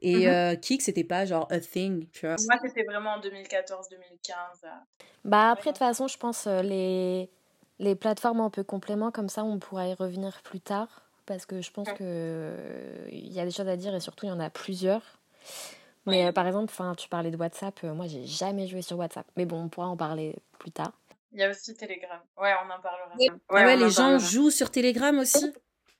Et 0.00 0.26
Mhm. 0.26 0.32
euh, 0.32 0.56
Kik, 0.56 0.82
c'était 0.82 1.04
pas 1.04 1.24
genre 1.26 1.46
a 1.50 1.60
thing, 1.60 2.08
tu 2.10 2.26
vois. 2.26 2.36
Moi, 2.36 2.58
c'était 2.64 2.84
vraiment 2.84 3.10
en 3.12 3.20
2014-2015. 3.20 4.64
euh. 4.64 4.68
Bah 5.24 5.50
après, 5.50 5.70
de 5.70 5.74
toute 5.74 5.78
façon, 5.78 6.08
je 6.08 6.18
pense 6.18 6.46
euh, 6.46 6.62
les, 6.62 7.30
les 7.78 7.94
plateformes 7.94 8.40
un 8.40 8.50
peu 8.50 8.64
compléments, 8.64 9.12
comme 9.12 9.28
ça, 9.28 9.44
on 9.44 9.58
pourra 9.58 9.86
y 9.88 9.94
revenir 9.94 10.42
plus 10.42 10.60
tard. 10.60 11.08
Parce 11.26 11.46
que 11.46 11.60
je 11.60 11.70
pense 11.70 11.86
Ouais. 11.88 11.94
que 11.94 12.02
euh, 12.02 13.08
il 13.10 13.32
y 13.32 13.40
a 13.40 13.44
des 13.44 13.50
choses 13.50 13.68
à 13.68 13.76
dire 13.76 13.94
et 13.94 14.00
surtout, 14.00 14.26
il 14.26 14.30
y 14.30 14.32
en 14.32 14.40
a 14.40 14.50
plusieurs. 14.50 15.02
Mais 16.06 16.22
Ouais. 16.22 16.26
euh, 16.28 16.32
par 16.32 16.46
exemple, 16.46 16.72
tu 16.98 17.08
parlais 17.08 17.30
de 17.30 17.36
WhatsApp. 17.36 17.78
euh, 17.84 17.94
moi, 17.94 18.06
j'ai 18.08 18.26
jamais 18.26 18.66
joué 18.66 18.82
sur 18.82 18.98
WhatsApp. 18.98 19.26
Mais 19.36 19.44
bon, 19.46 19.62
on 19.64 19.68
pourra 19.68 19.86
en 19.88 19.96
parler 19.96 20.34
plus 20.58 20.72
tard. 20.72 20.92
Il 21.32 21.38
y 21.40 21.44
a 21.44 21.50
aussi 21.50 21.74
Telegram. 21.74 22.20
Ouais, 22.38 22.52
on 22.64 22.70
en 22.70 22.80
parlera. 22.80 23.12
Ah 23.48 23.54
ouais, 23.54 23.76
les 23.76 23.88
gens 23.90 24.02
parlera. 24.02 24.18
jouent 24.18 24.50
sur 24.50 24.70
Telegram 24.70 25.16
aussi. 25.18 25.52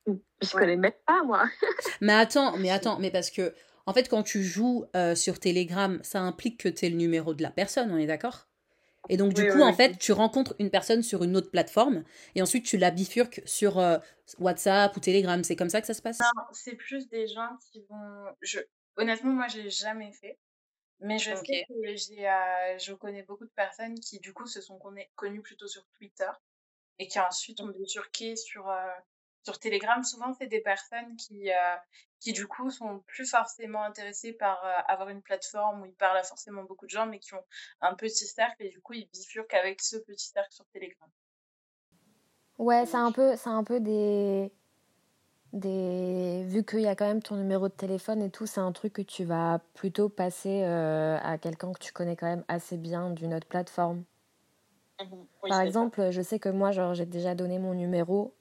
Je 0.06 0.50
connais 0.50 0.76
même 0.76 0.92
pas, 1.06 1.22
moi. 1.22 1.44
Mais 2.00 2.12
attends, 2.12 2.56
mais 2.56 2.70
attends, 2.70 2.98
mais 2.98 3.12
parce 3.12 3.30
que, 3.30 3.54
en 3.86 3.92
fait, 3.94 4.08
quand 4.08 4.24
tu 4.24 4.42
joues 4.42 4.84
euh, 4.96 5.14
sur 5.14 5.38
Telegram, 5.38 6.00
ça 6.02 6.20
implique 6.20 6.58
que 6.58 6.68
tu 6.68 6.86
es 6.86 6.90
le 6.90 6.96
numéro 6.96 7.32
de 7.34 7.42
la 7.42 7.50
personne, 7.50 7.92
on 7.92 7.96
est 7.96 8.06
d'accord? 8.06 8.48
Et 9.12 9.18
donc, 9.18 9.34
du 9.34 9.42
Oui, 9.42 9.48
coup, 9.50 9.58
oui, 9.58 9.62
en 9.62 9.68
oui. 9.70 9.76
fait, 9.76 9.98
tu 9.98 10.12
rencontres 10.12 10.54
une 10.58 10.70
personne 10.70 11.02
sur 11.02 11.22
une 11.22 11.36
autre 11.36 11.50
plateforme 11.50 12.02
et 12.34 12.40
ensuite 12.40 12.64
tu 12.64 12.78
la 12.78 12.90
bifurques 12.90 13.42
sur 13.44 13.78
euh, 13.78 13.98
WhatsApp 14.38 14.96
ou 14.96 15.00
Telegram. 15.00 15.44
C'est 15.44 15.54
comme 15.54 15.68
ça 15.68 15.82
que 15.82 15.86
ça 15.86 15.92
se 15.92 16.00
passe? 16.00 16.18
Non, 16.20 16.42
c'est 16.52 16.76
plus 16.76 17.08
des 17.10 17.26
gens 17.28 17.50
qui 17.60 17.84
vont. 17.90 18.24
Je... 18.40 18.60
Honnêtement, 18.96 19.32
moi, 19.32 19.48
je 19.48 19.58
l'ai 19.58 19.70
jamais 19.70 20.12
fait. 20.12 20.38
Mais 21.00 21.18
je 21.18 21.34
sais 21.34 21.66
que 21.68 21.96
j'ai, 21.96 22.26
euh, 22.26 22.78
je 22.78 22.94
connais 22.94 23.22
beaucoup 23.22 23.44
de 23.44 23.52
personnes 23.54 23.98
qui, 24.00 24.18
du 24.18 24.32
coup, 24.32 24.46
se 24.46 24.62
sont 24.62 24.78
connues 25.14 25.42
plutôt 25.42 25.68
sur 25.68 25.84
Twitter 25.98 26.30
et 26.98 27.06
qui 27.06 27.20
ensuite 27.20 27.60
ont 27.60 27.68
bifurqué 27.68 28.34
sur, 28.36 28.70
euh, 28.70 28.88
sur 29.42 29.58
Telegram. 29.58 30.02
Souvent, 30.04 30.32
c'est 30.38 30.46
des 30.46 30.62
personnes 30.62 31.16
qui, 31.16 31.50
qui, 32.22 32.32
du 32.32 32.46
coup, 32.46 32.70
sont 32.70 33.00
plus 33.00 33.28
forcément 33.28 33.82
intéressées 33.82 34.32
par 34.32 34.64
euh, 34.64 34.72
avoir 34.86 35.08
une 35.08 35.22
plateforme 35.22 35.82
où 35.82 35.86
ils 35.86 35.94
parlent 35.94 36.18
à 36.18 36.22
forcément 36.22 36.62
beaucoup 36.62 36.86
de 36.86 36.90
gens, 36.90 37.06
mais 37.06 37.18
qui 37.18 37.34
ont 37.34 37.44
un 37.80 37.94
petit 37.94 38.26
cercle 38.26 38.62
et 38.62 38.70
du 38.70 38.80
coup, 38.80 38.92
ils 38.92 39.08
bifurquent 39.12 39.54
avec 39.54 39.82
ce 39.82 39.96
petit 39.96 40.28
cercle 40.28 40.52
sur 40.52 40.64
Telegram. 40.66 41.10
Ouais, 42.58 42.86
c'est 42.86 42.96
un 42.96 43.10
peu, 43.10 43.34
c'est 43.34 43.50
un 43.50 43.64
peu 43.64 43.80
des, 43.80 44.52
des, 45.52 46.44
vu 46.46 46.64
qu'il 46.64 46.82
y 46.82 46.86
a 46.86 46.94
quand 46.94 47.06
même 47.06 47.22
ton 47.22 47.34
numéro 47.34 47.68
de 47.68 47.74
téléphone 47.74 48.22
et 48.22 48.30
tout, 48.30 48.46
c'est 48.46 48.60
un 48.60 48.70
truc 48.70 48.92
que 48.92 49.02
tu 49.02 49.24
vas 49.24 49.60
plutôt 49.74 50.08
passer 50.08 50.62
euh, 50.62 51.18
à 51.24 51.38
quelqu'un 51.38 51.72
que 51.72 51.80
tu 51.80 51.92
connais 51.92 52.14
quand 52.14 52.26
même 52.28 52.44
assez 52.46 52.76
bien 52.76 53.10
d'une 53.10 53.34
autre 53.34 53.48
plateforme. 53.48 54.04
Par 55.48 55.60
exemple, 55.60 56.12
je 56.12 56.22
sais 56.22 56.38
que 56.38 56.48
moi, 56.48 56.70
genre, 56.70 56.94
j'ai 56.94 57.06
déjà 57.06 57.34
donné 57.34 57.58
mon 57.58 57.74
numéro 57.74 58.32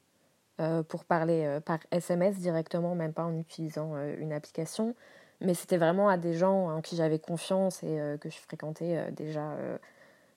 euh, 0.59 0.83
pour 0.83 1.05
parler 1.05 1.43
euh, 1.45 1.59
par 1.59 1.79
SMS 1.91 2.37
directement, 2.37 2.95
même 2.95 3.13
pas 3.13 3.23
en 3.23 3.37
utilisant 3.37 3.95
euh, 3.95 4.15
une 4.19 4.33
application. 4.33 4.95
Mais 5.39 5.53
c'était 5.55 5.77
vraiment 5.77 6.07
à 6.09 6.17
des 6.17 6.33
gens 6.33 6.69
en 6.69 6.81
qui 6.81 6.95
j'avais 6.95 7.17
confiance 7.19 7.81
et 7.83 7.99
euh, 7.99 8.17
que 8.17 8.29
je 8.29 8.37
fréquentais 8.37 8.97
euh, 8.97 9.11
déjà 9.11 9.51
euh, 9.53 9.77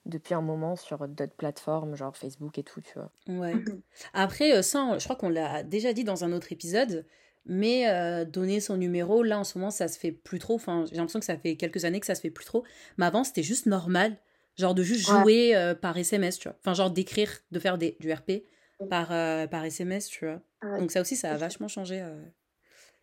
depuis 0.05 0.33
un 0.33 0.41
moment 0.41 0.75
sur 0.75 1.07
d'autres 1.07 1.35
plateformes, 1.35 1.95
genre 1.95 2.15
Facebook 2.17 2.57
et 2.57 2.63
tout, 2.63 2.81
tu 2.81 2.93
vois. 2.97 3.11
Ouais. 3.27 3.53
Après, 4.13 4.55
euh, 4.55 4.61
ça, 4.61 4.97
je 4.97 5.03
crois 5.03 5.15
qu'on 5.15 5.29
l'a 5.29 5.63
déjà 5.63 5.93
dit 5.93 6.03
dans 6.03 6.23
un 6.23 6.31
autre 6.31 6.51
épisode, 6.51 7.05
mais 7.45 7.87
euh, 7.89 8.25
donner 8.25 8.59
son 8.59 8.77
numéro, 8.77 9.21
là, 9.21 9.37
en 9.39 9.43
ce 9.43 9.57
moment, 9.59 9.69
ça 9.71 9.87
se 9.87 9.99
fait 9.99 10.11
plus 10.11 10.39
trop. 10.39 10.55
Enfin, 10.55 10.85
j'ai 10.89 10.95
l'impression 10.95 11.19
que 11.19 11.25
ça 11.25 11.37
fait 11.37 11.55
quelques 11.55 11.85
années 11.85 11.99
que 11.99 12.07
ça 12.07 12.15
se 12.15 12.21
fait 12.21 12.31
plus 12.31 12.45
trop. 12.45 12.63
Mais 12.97 13.05
avant, 13.05 13.23
c'était 13.23 13.43
juste 13.43 13.67
normal, 13.67 14.17
genre 14.57 14.73
de 14.73 14.81
juste 14.81 15.05
Ouais. 15.07 15.23
jouer 15.23 15.55
euh, 15.55 15.75
par 15.75 15.95
SMS, 15.97 16.39
tu 16.39 16.47
vois. 16.49 16.57
Enfin, 16.61 16.73
genre 16.73 16.89
d'écrire, 16.89 17.29
de 17.51 17.59
faire 17.59 17.77
des, 17.77 17.97
du 17.99 18.11
RP 18.11 18.43
par, 18.89 19.11
euh, 19.11 19.47
par 19.47 19.63
SMS, 19.63 20.07
tu 20.07 20.25
vois. 20.25 20.39
Ouais. 20.63 20.79
Donc 20.79 20.91
ça 20.91 21.01
aussi, 21.01 21.15
ça 21.15 21.31
a 21.31 21.37
vachement 21.37 21.67
changé 21.67 22.01
euh, 22.01 22.21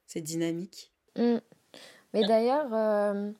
cette 0.06 0.24
dynamique. 0.24 0.92
Mm. 1.16 1.36
Mais 2.14 2.26
d'ailleurs, 2.26 2.72
euh, 2.72 3.30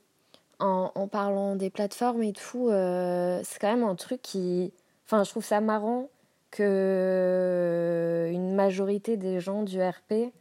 en, 0.59 0.93
en 0.95 1.09
parlant 1.09 1.57
des 1.57 1.71
plateformes 1.71 2.23
et 2.23 2.33
tout, 2.33 2.69
euh, 2.69 3.41
c'est 3.45 3.59
quand 3.59 3.75
même 3.75 3.85
un 3.85 3.97
truc 3.97 4.23
qui... 4.23 4.73
Enfin, 5.05 5.25
je 5.25 5.31
trouve 5.31 5.45
ça 5.45 5.61
marrant 5.61 6.09
que 6.51 8.29
une 8.31 8.55
majorité 8.55 9.17
des 9.17 9.41
gens 9.41 9.63
du 9.63 9.83
RP 9.83 10.33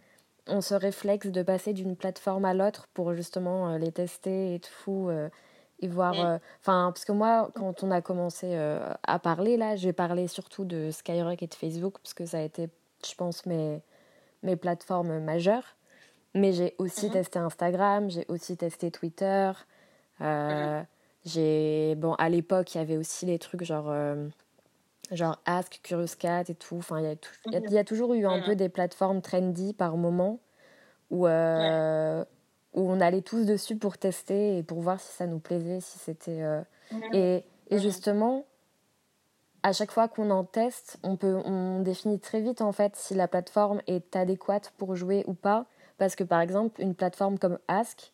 ont 0.47 0.61
ce 0.61 0.75
réflexe 0.75 1.27
de 1.27 1.43
passer 1.43 1.73
d'une 1.73 1.95
plateforme 1.95 2.45
à 2.45 2.53
l'autre 2.53 2.87
pour 2.93 3.13
justement 3.13 3.69
euh, 3.69 3.77
les 3.77 3.91
tester 3.91 4.55
et 4.55 4.59
tout, 4.59 5.07
euh, 5.09 5.29
et 5.81 5.87
voir. 5.87 6.15
Mm. 6.17 6.39
Enfin, 6.61 6.91
parce 6.93 7.05
que 7.05 7.11
moi, 7.11 7.51
quand 7.55 7.83
on 7.83 7.91
a 7.91 8.01
commencé 8.01 8.55
à 9.03 9.19
parler, 9.19 9.57
là, 9.57 9.75
j'ai 9.75 9.93
parlé 9.93 10.27
surtout 10.27 10.65
de 10.65 10.91
Skyrock 10.91 11.41
et 11.43 11.47
de 11.47 11.53
Facebook, 11.55 11.99
parce 12.01 12.13
que 12.13 12.25
ça 12.25 12.37
a 12.39 12.41
été, 12.41 12.69
je 13.05 13.15
pense, 13.15 13.45
mes, 13.45 13.81
mes 14.43 14.55
plateformes 14.57 15.19
majeures. 15.21 15.77
Mais 16.35 16.53
j'ai 16.53 16.75
aussi 16.79 17.09
Mhm. 17.09 17.11
testé 17.11 17.39
Instagram, 17.39 18.09
j'ai 18.09 18.25
aussi 18.29 18.57
testé 18.57 18.91
Twitter. 18.91 19.51
euh, 20.21 20.83
j'ai 21.25 21.95
bon 21.97 22.13
à 22.15 22.29
l'époque 22.29 22.75
il 22.75 22.79
y 22.79 22.81
avait 22.81 22.97
aussi 22.97 23.25
les 23.25 23.39
trucs 23.39 23.63
genre 23.63 23.89
euh, 23.89 24.27
genre 25.11 25.41
Ask, 25.45 25.81
Curious 25.83 26.15
Cat 26.19 26.43
et 26.49 26.55
tout. 26.55 26.77
Enfin 26.77 26.99
il 26.99 27.05
y 27.05 27.57
a, 27.57 27.59
y 27.59 27.73
y 27.73 27.77
a 27.77 27.83
toujours 27.83 28.13
eu 28.13 28.25
un 28.25 28.41
peu 28.41 28.55
des 28.55 28.69
plateformes 28.69 29.21
trendy 29.21 29.73
par 29.73 29.97
moment 29.97 30.39
où 31.11 31.27
euh, 31.27 32.25
où 32.73 32.89
on 32.89 33.01
allait 33.01 33.21
tous 33.21 33.45
dessus 33.45 33.75
pour 33.75 33.97
tester 33.97 34.57
et 34.57 34.63
pour 34.63 34.81
voir 34.81 34.99
si 34.99 35.11
ça 35.13 35.27
nous 35.27 35.39
plaisait, 35.39 35.81
si 35.81 35.99
c'était 35.99 36.41
euh, 36.41 36.61
et, 37.13 37.43
et 37.69 37.79
justement 37.79 38.45
à 39.63 39.73
chaque 39.73 39.91
fois 39.91 40.07
qu'on 40.07 40.31
en 40.31 40.43
teste, 40.43 40.97
on 41.03 41.17
peut 41.17 41.35
on 41.45 41.81
définit 41.81 42.19
très 42.19 42.41
vite 42.41 42.61
en 42.61 42.71
fait 42.71 42.95
si 42.95 43.13
la 43.13 43.27
plateforme 43.27 43.81
est 43.87 44.15
adéquate 44.15 44.73
pour 44.77 44.95
jouer 44.95 45.23
ou 45.27 45.33
pas 45.33 45.65
parce 45.97 46.15
que 46.15 46.23
par 46.23 46.41
exemple 46.41 46.81
une 46.81 46.95
plateforme 46.95 47.37
comme 47.37 47.59
Ask 47.67 48.11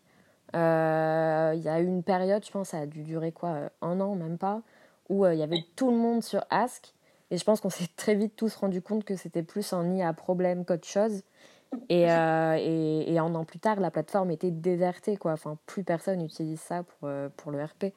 euh, 0.56 1.54
il 1.56 1.62
y 1.62 1.70
a 1.70 1.80
eu 1.80 1.86
une 1.86 2.04
période, 2.04 2.46
je 2.46 2.52
pense, 2.52 2.70
ça 2.70 2.80
a 2.80 2.86
dû 2.86 3.04
durer 3.04 3.32
quoi, 3.32 3.50
euh, 3.50 3.70
un 3.82 4.00
an, 4.00 4.16
même 4.16 4.38
pas, 4.38 4.62
où 5.10 5.26
euh, 5.26 5.34
il 5.34 5.40
y 5.40 5.44
avait 5.44 5.66
tout 5.76 5.92
le 5.92 5.98
monde 5.98 6.24
sur 6.24 6.44
Ask. 6.50 6.94
Et 7.30 7.38
je 7.38 7.44
pense 7.44 7.60
qu'on 7.60 7.70
s'est 7.70 7.90
très 7.98 8.16
vite 8.16 8.36
tous 8.36 8.56
rendu 8.56 8.82
compte 8.82 9.04
que 9.04 9.16
c'était 9.16 9.44
plus 9.44 9.74
un 9.74 9.84
nid 9.84 10.04
à 10.04 10.14
problème 10.14 10.66
qu'autre 10.66 10.88
chose. 10.88 11.24
Et, 11.90 12.12
euh, 12.12 12.58
et, 12.60 13.14
et 13.14 13.18
un 13.20 13.34
an 13.36 13.46
plus 13.46 13.60
tard, 13.60 13.80
la 13.80 13.92
plateforme 13.92 14.32
était 14.32 14.52
désertée, 14.52 15.18
quoi. 15.18 15.34
Enfin, 15.34 15.58
plus 15.66 15.84
personne 15.84 16.20
n'utilise 16.20 16.60
ça 16.60 16.84
pour, 16.84 17.10
euh, 17.10 17.30
pour 17.38 17.52
le 17.52 17.64
RP. 17.64 17.94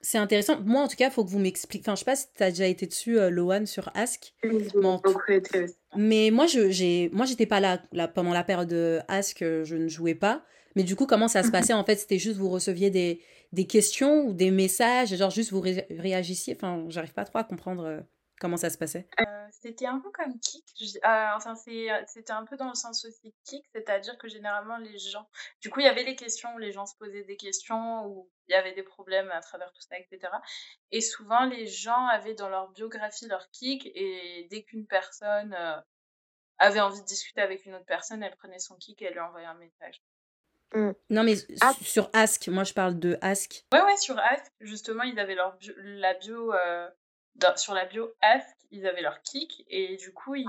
C'est 0.00 0.18
intéressant. 0.18 0.60
Moi, 0.62 0.80
en 0.82 0.88
tout 0.88 0.96
cas, 0.96 1.08
il 1.08 1.10
faut 1.12 1.24
que 1.24 1.30
vous 1.30 1.38
m'expliquiez. 1.38 1.82
Enfin, 1.84 1.94
je 1.94 2.00
sais 2.00 2.04
pas 2.04 2.16
si 2.16 2.26
tu 2.34 2.42
as 2.42 2.50
déjà 2.50 2.66
été 2.66 2.86
dessus, 2.86 3.18
euh, 3.18 3.28
Loan, 3.30 3.66
sur 3.66 3.90
Ask. 3.94 4.32
Oui, 4.44 4.68
Bon. 4.74 5.00
Mais 5.96 6.30
moi, 6.30 6.46
je 6.46 6.70
j'ai 6.70 7.10
moi 7.12 7.26
j'étais 7.26 7.46
pas 7.46 7.58
là, 7.60 7.82
là 7.92 8.06
pendant 8.06 8.32
la 8.32 8.44
période 8.44 8.68
de 8.68 9.00
Ask, 9.08 9.42
euh, 9.42 9.64
je 9.64 9.76
ne 9.76 9.88
jouais 9.88 10.14
pas. 10.14 10.44
Mais 10.76 10.84
du 10.84 10.94
coup, 10.94 11.04
comment 11.06 11.26
ça 11.28 11.42
se 11.42 11.50
passait 11.50 11.72
en 11.72 11.84
fait? 11.84 11.96
C'était 11.96 12.18
juste 12.18 12.36
vous 12.38 12.48
receviez 12.48 12.90
des, 12.90 13.20
des 13.52 13.66
questions 13.66 14.24
ou 14.26 14.32
des 14.32 14.52
messages, 14.52 15.12
et 15.12 15.16
genre 15.16 15.30
juste 15.30 15.50
vous 15.50 15.60
ré- 15.60 15.86
réagissiez? 15.90 16.54
Enfin, 16.54 16.84
j'arrive 16.88 17.12
pas 17.12 17.24
trop 17.24 17.38
à 17.38 17.44
comprendre 17.44 17.84
euh, 17.84 18.00
comment 18.40 18.56
ça 18.56 18.70
se 18.70 18.78
passait? 18.78 19.06
Euh, 19.20 19.46
c'était 19.52 19.86
un 19.86 20.00
peu 20.00 20.10
comme 20.10 20.38
Kik. 20.40 20.64
je- 20.80 20.98
euh, 21.06 21.36
enfin, 21.36 21.54
c'est- 21.54 21.88
c'était 22.08 22.32
un 22.32 22.44
peu 22.44 22.56
dans 22.56 22.68
le 22.70 22.74
sens 22.74 23.04
aussi 23.04 23.34
Kik, 23.44 23.64
c'est-à-dire 23.74 24.16
que 24.18 24.26
généralement 24.28 24.78
les 24.78 24.98
gens. 24.98 25.28
Du 25.60 25.70
coup, 25.70 25.80
il 25.80 25.86
y 25.86 25.88
avait 25.88 26.02
les 26.02 26.16
questions 26.16 26.52
où 26.54 26.58
les 26.58 26.72
gens 26.72 26.86
se 26.86 26.96
posaient 26.96 27.22
des 27.24 27.36
questions, 27.36 28.06
où 28.06 28.28
il 28.48 28.52
y 28.52 28.54
avait 28.54 28.72
des 28.74 28.82
problèmes 28.82 29.30
à 29.30 29.40
travers 29.40 29.70
tout 29.72 29.82
ça, 29.82 29.96
etc. 29.98 30.32
Et 30.90 31.00
souvent, 31.00 31.44
les 31.44 31.66
gens 31.66 32.06
avaient 32.06 32.34
dans 32.34 32.48
leur 32.48 32.70
biographie 32.70 33.26
leur 33.28 33.48
Kik, 33.50 33.86
et 33.94 34.48
dès 34.50 34.62
qu'une 34.64 34.86
personne 34.86 35.54
euh, 35.54 35.76
avait 36.58 36.80
envie 36.80 37.00
de 37.00 37.06
discuter 37.06 37.40
avec 37.40 37.64
une 37.66 37.74
autre 37.74 37.86
personne, 37.86 38.22
elle 38.22 38.36
prenait 38.36 38.58
son 38.58 38.76
Kik 38.76 39.00
et 39.02 39.06
elle 39.06 39.12
lui 39.14 39.20
envoyait 39.20 39.46
un 39.46 39.54
message. 39.54 40.02
Non, 40.74 41.24
mais 41.24 41.34
Ah. 41.62 41.72
su- 41.72 41.84
sur 41.84 42.10
Ask, 42.12 42.46
moi 42.46 42.62
je 42.62 42.72
parle 42.74 42.96
de 42.98 43.18
Ask. 43.22 43.64
Ouais, 43.72 43.82
ouais, 43.82 43.96
sur 43.96 44.16
Ask, 44.18 44.52
justement, 44.60 45.02
ils 45.02 45.18
avaient 45.18 45.34
leur 45.34 45.56
bio, 45.56 45.72
la 45.78 46.14
bio, 46.14 46.54
euh, 46.54 46.88
dans- 47.36 47.56
sur 47.56 47.74
la 47.74 47.84
bio 47.86 48.12
Ask, 48.20 48.46
ils 48.70 48.86
avaient 48.86 49.02
leur 49.02 49.22
kick, 49.22 49.64
et 49.68 49.96
du 49.96 50.12
coup, 50.12 50.34
ils 50.34 50.46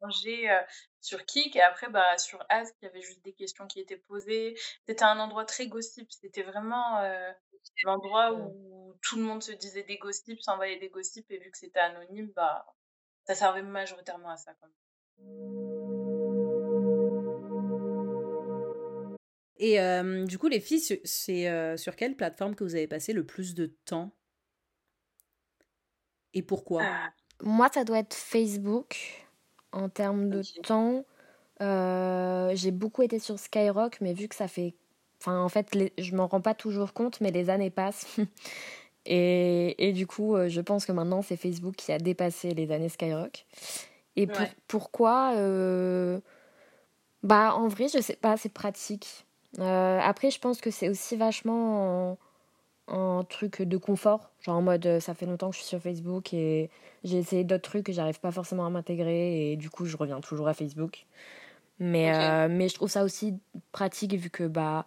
échangeaient 0.00 0.50
euh, 0.50 0.60
sur 1.00 1.24
kick, 1.24 1.56
et 1.56 1.62
après, 1.62 1.88
bah, 1.88 2.16
sur 2.18 2.44
Ask, 2.48 2.74
il 2.80 2.86
y 2.86 2.88
avait 2.88 3.00
juste 3.02 3.24
des 3.24 3.32
questions 3.32 3.66
qui 3.66 3.80
étaient 3.80 3.96
posées. 3.96 4.56
C'était 4.86 5.04
un 5.04 5.18
endroit 5.18 5.44
très 5.44 5.66
gossip, 5.66 6.10
c'était 6.12 6.42
vraiment 6.42 7.00
euh, 7.00 7.32
l'endroit 7.84 8.32
où 8.34 8.94
tout 9.02 9.16
le 9.16 9.22
monde 9.22 9.42
se 9.42 9.52
disait 9.52 9.82
des 9.84 9.98
gossips, 9.98 10.40
s'envoyait 10.42 10.78
des 10.78 10.88
gossips, 10.88 11.30
et 11.30 11.38
vu 11.38 11.50
que 11.50 11.58
c'était 11.58 11.80
anonyme, 11.80 12.30
bah, 12.34 12.66
ça 13.26 13.34
servait 13.34 13.62
majoritairement 13.62 14.30
à 14.30 14.36
ça, 14.36 14.52
quand 14.60 14.66
même. 14.66 15.86
Et 19.58 19.80
euh, 19.80 20.24
du 20.24 20.38
coup, 20.38 20.48
les 20.48 20.60
filles, 20.60 20.80
c'est- 20.80 21.00
c'est 21.04 21.48
euh, 21.48 21.76
sur 21.76 21.96
quelle 21.96 22.16
plateforme 22.16 22.54
que 22.54 22.64
vous 22.64 22.74
avez 22.74 22.86
passé 22.86 23.12
le 23.12 23.24
plus 23.24 23.54
de 23.54 23.66
temps? 23.86 24.15
Et 26.36 26.42
pourquoi? 26.42 26.82
Ah, 26.84 27.10
Moi, 27.42 27.68
ça 27.74 27.82
doit 27.84 27.98
être 27.98 28.14
Facebook 28.14 28.96
en 29.72 29.88
termes 29.88 30.30
de 30.30 30.42
temps. 30.62 31.04
Euh, 31.62 32.52
j'ai 32.54 32.70
beaucoup 32.70 33.02
été 33.02 33.18
sur 33.18 33.38
Skyrock, 33.38 34.00
mais 34.00 34.12
vu 34.14 34.28
que 34.28 34.34
ça 34.36 34.46
fait. 34.48 34.76
Enfin, 35.20 35.40
en 35.40 35.48
fait, 35.48 35.74
les... 35.74 35.92
je 35.98 36.14
m'en 36.14 36.28
rends 36.28 36.42
pas 36.42 36.54
toujours 36.54 36.92
compte, 36.92 37.20
mais 37.20 37.30
les 37.32 37.50
années 37.50 37.70
passent. 37.70 38.06
et, 39.06 39.88
et 39.88 39.92
du 39.92 40.06
coup, 40.06 40.36
euh, 40.36 40.48
je 40.48 40.60
pense 40.60 40.86
que 40.86 40.92
maintenant, 40.92 41.22
c'est 41.22 41.36
Facebook 41.36 41.74
qui 41.76 41.90
a 41.92 41.98
dépassé 41.98 42.50
les 42.54 42.70
années 42.70 42.90
Skyrock. 42.90 43.46
Et 44.16 44.26
pour- 44.28 44.40
Ouais. 44.42 44.52
pourquoi 44.68 45.32
euh, 45.36 46.20
Bah, 47.22 47.54
en 47.54 47.68
vrai, 47.68 47.88
je 47.88 48.00
sais 48.00 48.16
pas, 48.16 48.36
c'est 48.36 48.50
pratique. 48.52 49.26
Euh, 49.58 49.98
après, 50.02 50.30
je 50.30 50.38
pense 50.38 50.60
que 50.60 50.70
c'est 50.70 50.88
aussi 50.88 51.16
vachement 51.16 52.18
en 52.86 53.24
truc 53.24 53.62
de 53.62 53.76
confort. 53.76 54.30
Genre 54.40 54.56
en 54.56 54.62
mode, 54.62 54.86
euh, 54.86 55.00
ça 55.00 55.14
fait 55.14 55.26
longtemps 55.26 55.50
que 55.50 55.56
je 55.56 55.60
suis 55.60 55.68
sur 55.68 55.80
Facebook 55.80 56.32
et 56.32 56.70
j'ai 57.04 57.18
essayé 57.18 57.44
d'autres 57.44 57.68
trucs 57.68 57.88
et 57.88 57.92
j'arrive 57.92 58.20
pas 58.20 58.30
forcément 58.30 58.66
à 58.66 58.70
m'intégrer 58.70 59.52
et 59.52 59.56
du 59.56 59.70
coup, 59.70 59.86
je 59.86 59.96
reviens 59.96 60.20
toujours 60.20 60.48
à 60.48 60.54
Facebook. 60.54 61.06
Mais, 61.78 62.14
euh, 62.14 62.48
mais 62.50 62.68
je 62.68 62.74
trouve 62.74 62.88
ça 62.88 63.04
aussi 63.04 63.34
pratique 63.72 64.14
vu 64.14 64.30
que 64.30 64.44
bah, 64.44 64.86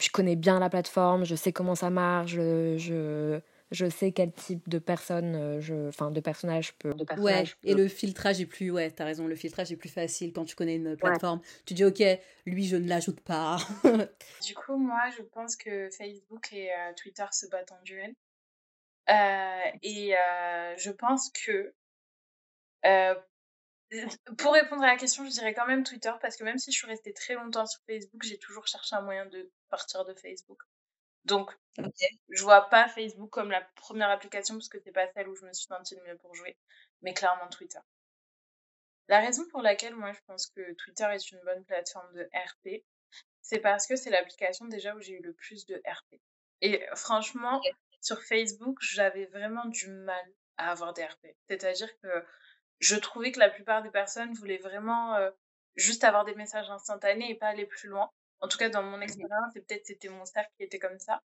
je 0.00 0.08
connais 0.10 0.36
bien 0.36 0.58
la 0.58 0.70
plateforme, 0.70 1.24
je 1.24 1.34
sais 1.34 1.52
comment 1.52 1.74
ça 1.74 1.90
marche, 1.90 2.32
je, 2.32 2.76
je, 2.78 3.40
je 3.72 3.88
sais 3.88 4.12
quel 4.12 4.32
type 4.32 4.68
de 4.68 4.78
personne, 4.78 5.34
euh, 5.34 5.60
je, 5.60 5.88
enfin 5.88 6.10
de 6.10 6.20
personnage 6.20 6.68
je 6.68 6.72
peux. 6.78 6.94
De 6.94 7.02
Ouais, 7.02 7.06
personnage 7.06 7.56
je 7.64 7.68
et 7.70 7.74
le 7.74 7.88
filtrage 7.88 8.40
est 8.40 8.46
plus, 8.46 8.70
ouais, 8.70 8.90
t'as 8.90 9.04
raison, 9.04 9.26
le 9.26 9.34
filtrage 9.34 9.72
est 9.72 9.76
plus 9.76 9.88
facile 9.88 10.32
quand 10.32 10.44
tu 10.44 10.54
connais 10.54 10.76
une 10.76 10.96
plateforme. 10.96 11.40
Tu 11.66 11.74
dis, 11.74 11.84
ok, 11.84 12.02
lui, 12.46 12.66
je 12.66 12.76
ne 12.76 12.88
l'ajoute 12.88 13.20
pas. 13.20 13.56
Du 14.46 14.54
coup, 14.54 14.76
moi, 14.76 15.10
je 15.16 15.22
pense 15.22 15.56
que 15.56 15.88
Facebook 15.90 16.52
et 16.52 16.70
euh, 16.70 16.92
Twitter 16.96 17.24
se 17.32 17.46
battent 17.46 17.72
en 17.72 17.82
duel. 17.82 18.14
Euh, 19.08 19.70
et 19.82 20.16
euh, 20.16 20.76
je 20.76 20.90
pense 20.90 21.30
que 21.30 21.74
euh, 22.84 23.14
pour 24.38 24.52
répondre 24.52 24.82
à 24.82 24.86
la 24.86 24.96
question, 24.96 25.24
je 25.24 25.30
dirais 25.30 25.54
quand 25.54 25.66
même 25.66 25.84
Twitter 25.84 26.12
parce 26.20 26.36
que 26.36 26.44
même 26.44 26.58
si 26.58 26.72
je 26.72 26.78
suis 26.78 26.86
restée 26.86 27.12
très 27.12 27.34
longtemps 27.34 27.66
sur 27.66 27.80
Facebook, 27.86 28.22
j'ai 28.22 28.38
toujours 28.38 28.66
cherché 28.66 28.94
un 28.96 29.02
moyen 29.02 29.26
de 29.26 29.50
partir 29.70 30.04
de 30.04 30.14
Facebook. 30.14 30.62
Donc, 31.24 31.50
je 32.28 32.42
vois 32.42 32.68
pas 32.68 32.88
Facebook 32.88 33.30
comme 33.30 33.50
la 33.50 33.62
première 33.76 34.10
application 34.10 34.54
parce 34.54 34.68
que 34.68 34.78
c'est 34.84 34.92
pas 34.92 35.10
celle 35.12 35.28
où 35.28 35.34
je 35.34 35.44
me 35.44 35.52
suis 35.52 35.66
sentie 35.66 35.94
le 35.96 36.02
mieux 36.02 36.18
pour 36.18 36.34
jouer, 36.34 36.56
mais 37.02 37.14
clairement 37.14 37.48
Twitter. 37.48 37.78
La 39.08 39.20
raison 39.20 39.46
pour 39.50 39.62
laquelle 39.62 39.94
moi 39.94 40.12
je 40.12 40.20
pense 40.26 40.46
que 40.48 40.72
Twitter 40.74 41.08
est 41.12 41.30
une 41.30 41.40
bonne 41.44 41.64
plateforme 41.64 42.12
de 42.14 42.28
RP, 42.34 42.82
c'est 43.42 43.58
parce 43.58 43.86
que 43.86 43.96
c'est 43.96 44.10
l'application 44.10 44.66
déjà 44.66 44.94
où 44.94 45.00
j'ai 45.00 45.14
eu 45.14 45.22
le 45.22 45.32
plus 45.32 45.66
de 45.66 45.82
RP. 45.86 46.20
Et 46.60 46.86
franchement, 46.94 47.60
sur 48.00 48.22
Facebook, 48.22 48.78
j'avais 48.80 49.26
vraiment 49.26 49.64
du 49.66 49.88
mal 49.88 50.24
à 50.56 50.70
avoir 50.70 50.92
des 50.92 51.04
RP. 51.04 51.26
C'est-à-dire 51.48 51.88
que 52.00 52.24
je 52.78 52.96
trouvais 52.96 53.32
que 53.32 53.40
la 53.40 53.50
plupart 53.50 53.82
des 53.82 53.90
personnes 53.90 54.32
voulaient 54.34 54.58
vraiment 54.58 55.14
euh, 55.16 55.30
juste 55.76 56.04
avoir 56.04 56.24
des 56.24 56.34
messages 56.34 56.70
instantanés 56.70 57.30
et 57.30 57.34
pas 57.34 57.48
aller 57.48 57.66
plus 57.66 57.88
loin. 57.88 58.10
En 58.42 58.48
tout 58.48 58.58
cas, 58.58 58.68
dans 58.68 58.82
mon 58.82 59.00
expérience, 59.00 59.56
et 59.56 59.60
peut-être 59.60 59.86
c'était 59.86 60.08
mon 60.08 60.24
cercle 60.26 60.50
qui 60.58 60.64
était 60.64 60.78
comme 60.78 60.98
ça. 60.98 61.22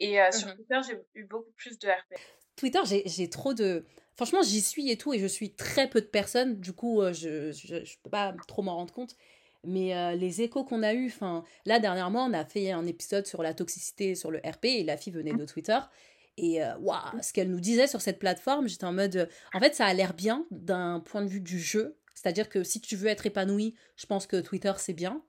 Et 0.00 0.20
euh, 0.20 0.30
sur 0.30 0.48
Mhm. 0.48 0.54
Twitter, 0.56 0.80
j'ai 0.86 1.20
eu 1.20 1.24
beaucoup 1.24 1.50
plus 1.56 1.78
de 1.78 1.88
RP. 1.88 2.14
Twitter, 2.56 2.78
j'ai 3.04 3.28
trop 3.30 3.52
de. 3.54 3.84
Franchement, 4.16 4.42
j'y 4.42 4.60
suis 4.60 4.90
et 4.90 4.96
tout, 4.96 5.12
et 5.12 5.18
je 5.18 5.26
suis 5.26 5.54
très 5.54 5.88
peu 5.90 6.00
de 6.00 6.06
personnes. 6.06 6.58
Du 6.60 6.72
coup, 6.72 7.02
euh, 7.02 7.12
je, 7.12 7.52
je, 7.52 7.84
je 7.84 7.96
peux 8.02 8.10
pas 8.10 8.34
trop 8.46 8.62
m'en 8.62 8.76
rendre 8.76 8.92
compte. 8.94 9.14
Mais 9.64 9.96
euh, 9.96 10.14
les 10.14 10.40
échos 10.42 10.64
qu'on 10.64 10.82
a 10.84 10.94
eus, 10.94 11.06
enfin, 11.08 11.44
là, 11.66 11.80
dernièrement, 11.80 12.24
on 12.24 12.32
a 12.32 12.44
fait 12.44 12.70
un 12.70 12.86
épisode 12.86 13.26
sur 13.26 13.42
la 13.42 13.54
toxicité 13.54 14.14
sur 14.14 14.30
le 14.30 14.38
RP, 14.38 14.64
et 14.66 14.84
la 14.84 14.96
fille 14.96 15.12
venait 15.12 15.34
de 15.34 15.44
Twitter. 15.44 15.78
Et 16.36 16.60
waouh, 16.78 17.20
ce 17.20 17.32
qu'elle 17.32 17.50
nous 17.50 17.58
disait 17.58 17.88
sur 17.88 18.00
cette 18.00 18.20
plateforme, 18.20 18.68
j'étais 18.68 18.84
en 18.84 18.92
mode. 18.92 19.28
en 19.52 19.58
fait, 19.58 19.74
ça 19.74 19.86
a 19.86 19.92
l'air 19.92 20.14
bien 20.14 20.46
d'un 20.52 21.00
point 21.00 21.22
de 21.22 21.26
vue 21.28 21.40
du 21.40 21.58
jeu. 21.58 21.96
C'est-à-dire 22.14 22.48
que 22.48 22.62
si 22.62 22.80
tu 22.80 22.94
veux 22.94 23.08
être 23.08 23.26
épanoui, 23.26 23.74
je 23.96 24.06
pense 24.06 24.28
que 24.28 24.40
Twitter, 24.40 24.72
c'est 24.78 24.92
bien. 24.92 25.24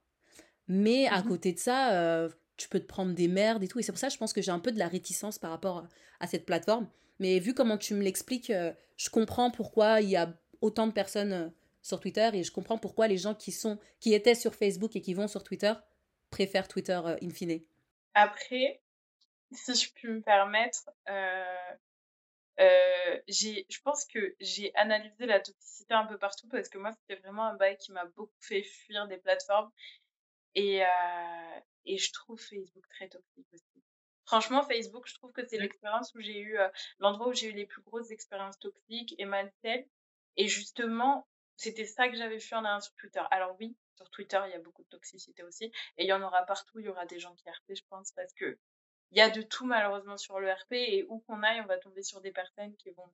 Mais 0.69 1.07
à 1.07 1.21
Mhm. 1.21 1.27
côté 1.27 1.51
de 1.51 1.59
ça, 1.59 1.93
euh, 1.99 2.29
tu 2.55 2.69
peux 2.69 2.79
te 2.79 2.85
prendre 2.85 3.13
des 3.13 3.27
merdes 3.27 3.63
et 3.63 3.67
tout. 3.67 3.79
Et 3.79 3.83
c'est 3.83 3.91
pour 3.91 3.99
ça 3.99 4.07
que 4.07 4.13
je 4.13 4.17
pense 4.17 4.31
que 4.33 4.41
j'ai 4.41 4.51
un 4.51 4.59
peu 4.59 4.71
de 4.71 4.79
la 4.79 4.87
réticence 4.87 5.37
par 5.39 5.51
rapport 5.51 5.85
à 6.21 6.27
cette 6.27 6.45
plateforme. 6.45 6.87
Mais 7.19 7.39
vu 7.39 7.53
comment 7.53 7.77
tu 7.77 7.93
me 7.95 8.01
l'expliques, 8.03 8.49
euh, 8.49 8.71
je 8.95 9.09
comprends 9.09 9.51
pourquoi 9.51 9.99
il 10.01 10.09
y 10.09 10.15
a 10.15 10.33
autant 10.61 10.87
de 10.87 10.93
personnes 10.93 11.33
euh, 11.33 11.49
sur 11.81 11.99
Twitter 11.99 12.29
et 12.33 12.43
je 12.43 12.51
comprends 12.51 12.77
pourquoi 12.77 13.07
les 13.07 13.17
gens 13.17 13.33
qui 13.33 13.51
sont 13.51 13.79
qui 13.99 14.13
étaient 14.13 14.35
sur 14.35 14.53
Facebook 14.55 14.95
et 14.95 15.01
qui 15.01 15.13
vont 15.13 15.27
sur 15.27 15.43
Twitter 15.43 15.73
préfèrent 16.29 16.67
Twitter 16.67 16.99
in 17.21 17.29
fine. 17.29 17.61
Après, 18.13 18.81
si 19.51 19.73
je 19.73 19.91
puis 19.93 20.07
me 20.09 20.21
permettre, 20.21 20.89
euh, 21.09 21.43
je 23.27 23.81
pense 23.83 24.05
que 24.05 24.35
j'ai 24.39 24.71
analysé 24.75 25.25
la 25.25 25.39
toxicité 25.39 25.93
un 25.93 26.05
peu 26.05 26.17
partout 26.17 26.47
parce 26.49 26.69
que 26.69 26.77
moi, 26.77 26.91
c'était 26.91 27.19
vraiment 27.21 27.45
un 27.45 27.55
bail 27.55 27.77
qui 27.77 27.91
m'a 27.91 28.05
beaucoup 28.05 28.37
fait 28.39 28.63
fuir 28.63 29.07
des 29.07 29.17
plateformes. 29.17 29.71
Et, 30.55 30.81
et 31.85 31.97
je 31.97 32.11
trouve 32.13 32.39
Facebook 32.39 32.87
très 32.89 33.09
toxique 33.09 33.47
aussi. 33.53 33.83
Franchement, 34.25 34.61
Facebook, 34.63 35.07
je 35.07 35.15
trouve 35.15 35.31
que 35.31 35.45
c'est 35.47 35.57
l'expérience 35.57 36.13
où 36.13 36.21
j'ai 36.21 36.39
eu, 36.39 36.57
l'endroit 36.99 37.29
où 37.29 37.33
j'ai 37.33 37.47
eu 37.47 37.53
les 37.53 37.65
plus 37.65 37.81
grosses 37.81 38.11
expériences 38.11 38.59
toxiques 38.59 39.15
et 39.17 39.25
malsaines. 39.25 39.85
Et 40.37 40.47
justement, 40.47 41.27
c'était 41.59 41.85
ça 41.85 42.07
que 42.07 42.15
j'avais 42.15 42.39
fait 42.39 42.55
en 42.55 42.63
allant 42.63 42.79
sur 42.79 42.95
Twitter. 42.95 43.21
Alors 43.31 43.55
oui, 43.59 43.75
sur 43.95 44.09
Twitter, 44.11 44.41
il 44.45 44.51
y 44.51 44.55
a 44.55 44.59
beaucoup 44.59 44.83
de 44.83 44.87
toxicité 44.87 45.43
aussi. 45.43 45.65
Et 45.97 46.03
il 46.03 46.07
y 46.07 46.13
en 46.13 46.21
aura 46.21 46.43
partout. 46.45 46.79
Il 46.79 46.85
y 46.85 46.89
aura 46.89 47.05
des 47.05 47.19
gens 47.19 47.35
qui 47.35 47.49
RP, 47.49 47.75
je 47.75 47.83
pense, 47.89 48.13
parce 48.13 48.33
que 48.33 48.57
il 49.11 49.17
y 49.17 49.21
a 49.21 49.29
de 49.29 49.41
tout 49.41 49.65
malheureusement 49.65 50.15
sur 50.15 50.39
le 50.39 50.49
RP. 50.49 50.71
Et 50.71 51.05
où 51.09 51.19
qu'on 51.19 51.43
aille, 51.43 51.59
on 51.59 51.65
va 51.65 51.77
tomber 51.77 52.01
sur 52.01 52.21
des 52.21 52.31
personnes 52.31 52.73
qui 52.77 52.91
vont 52.91 53.11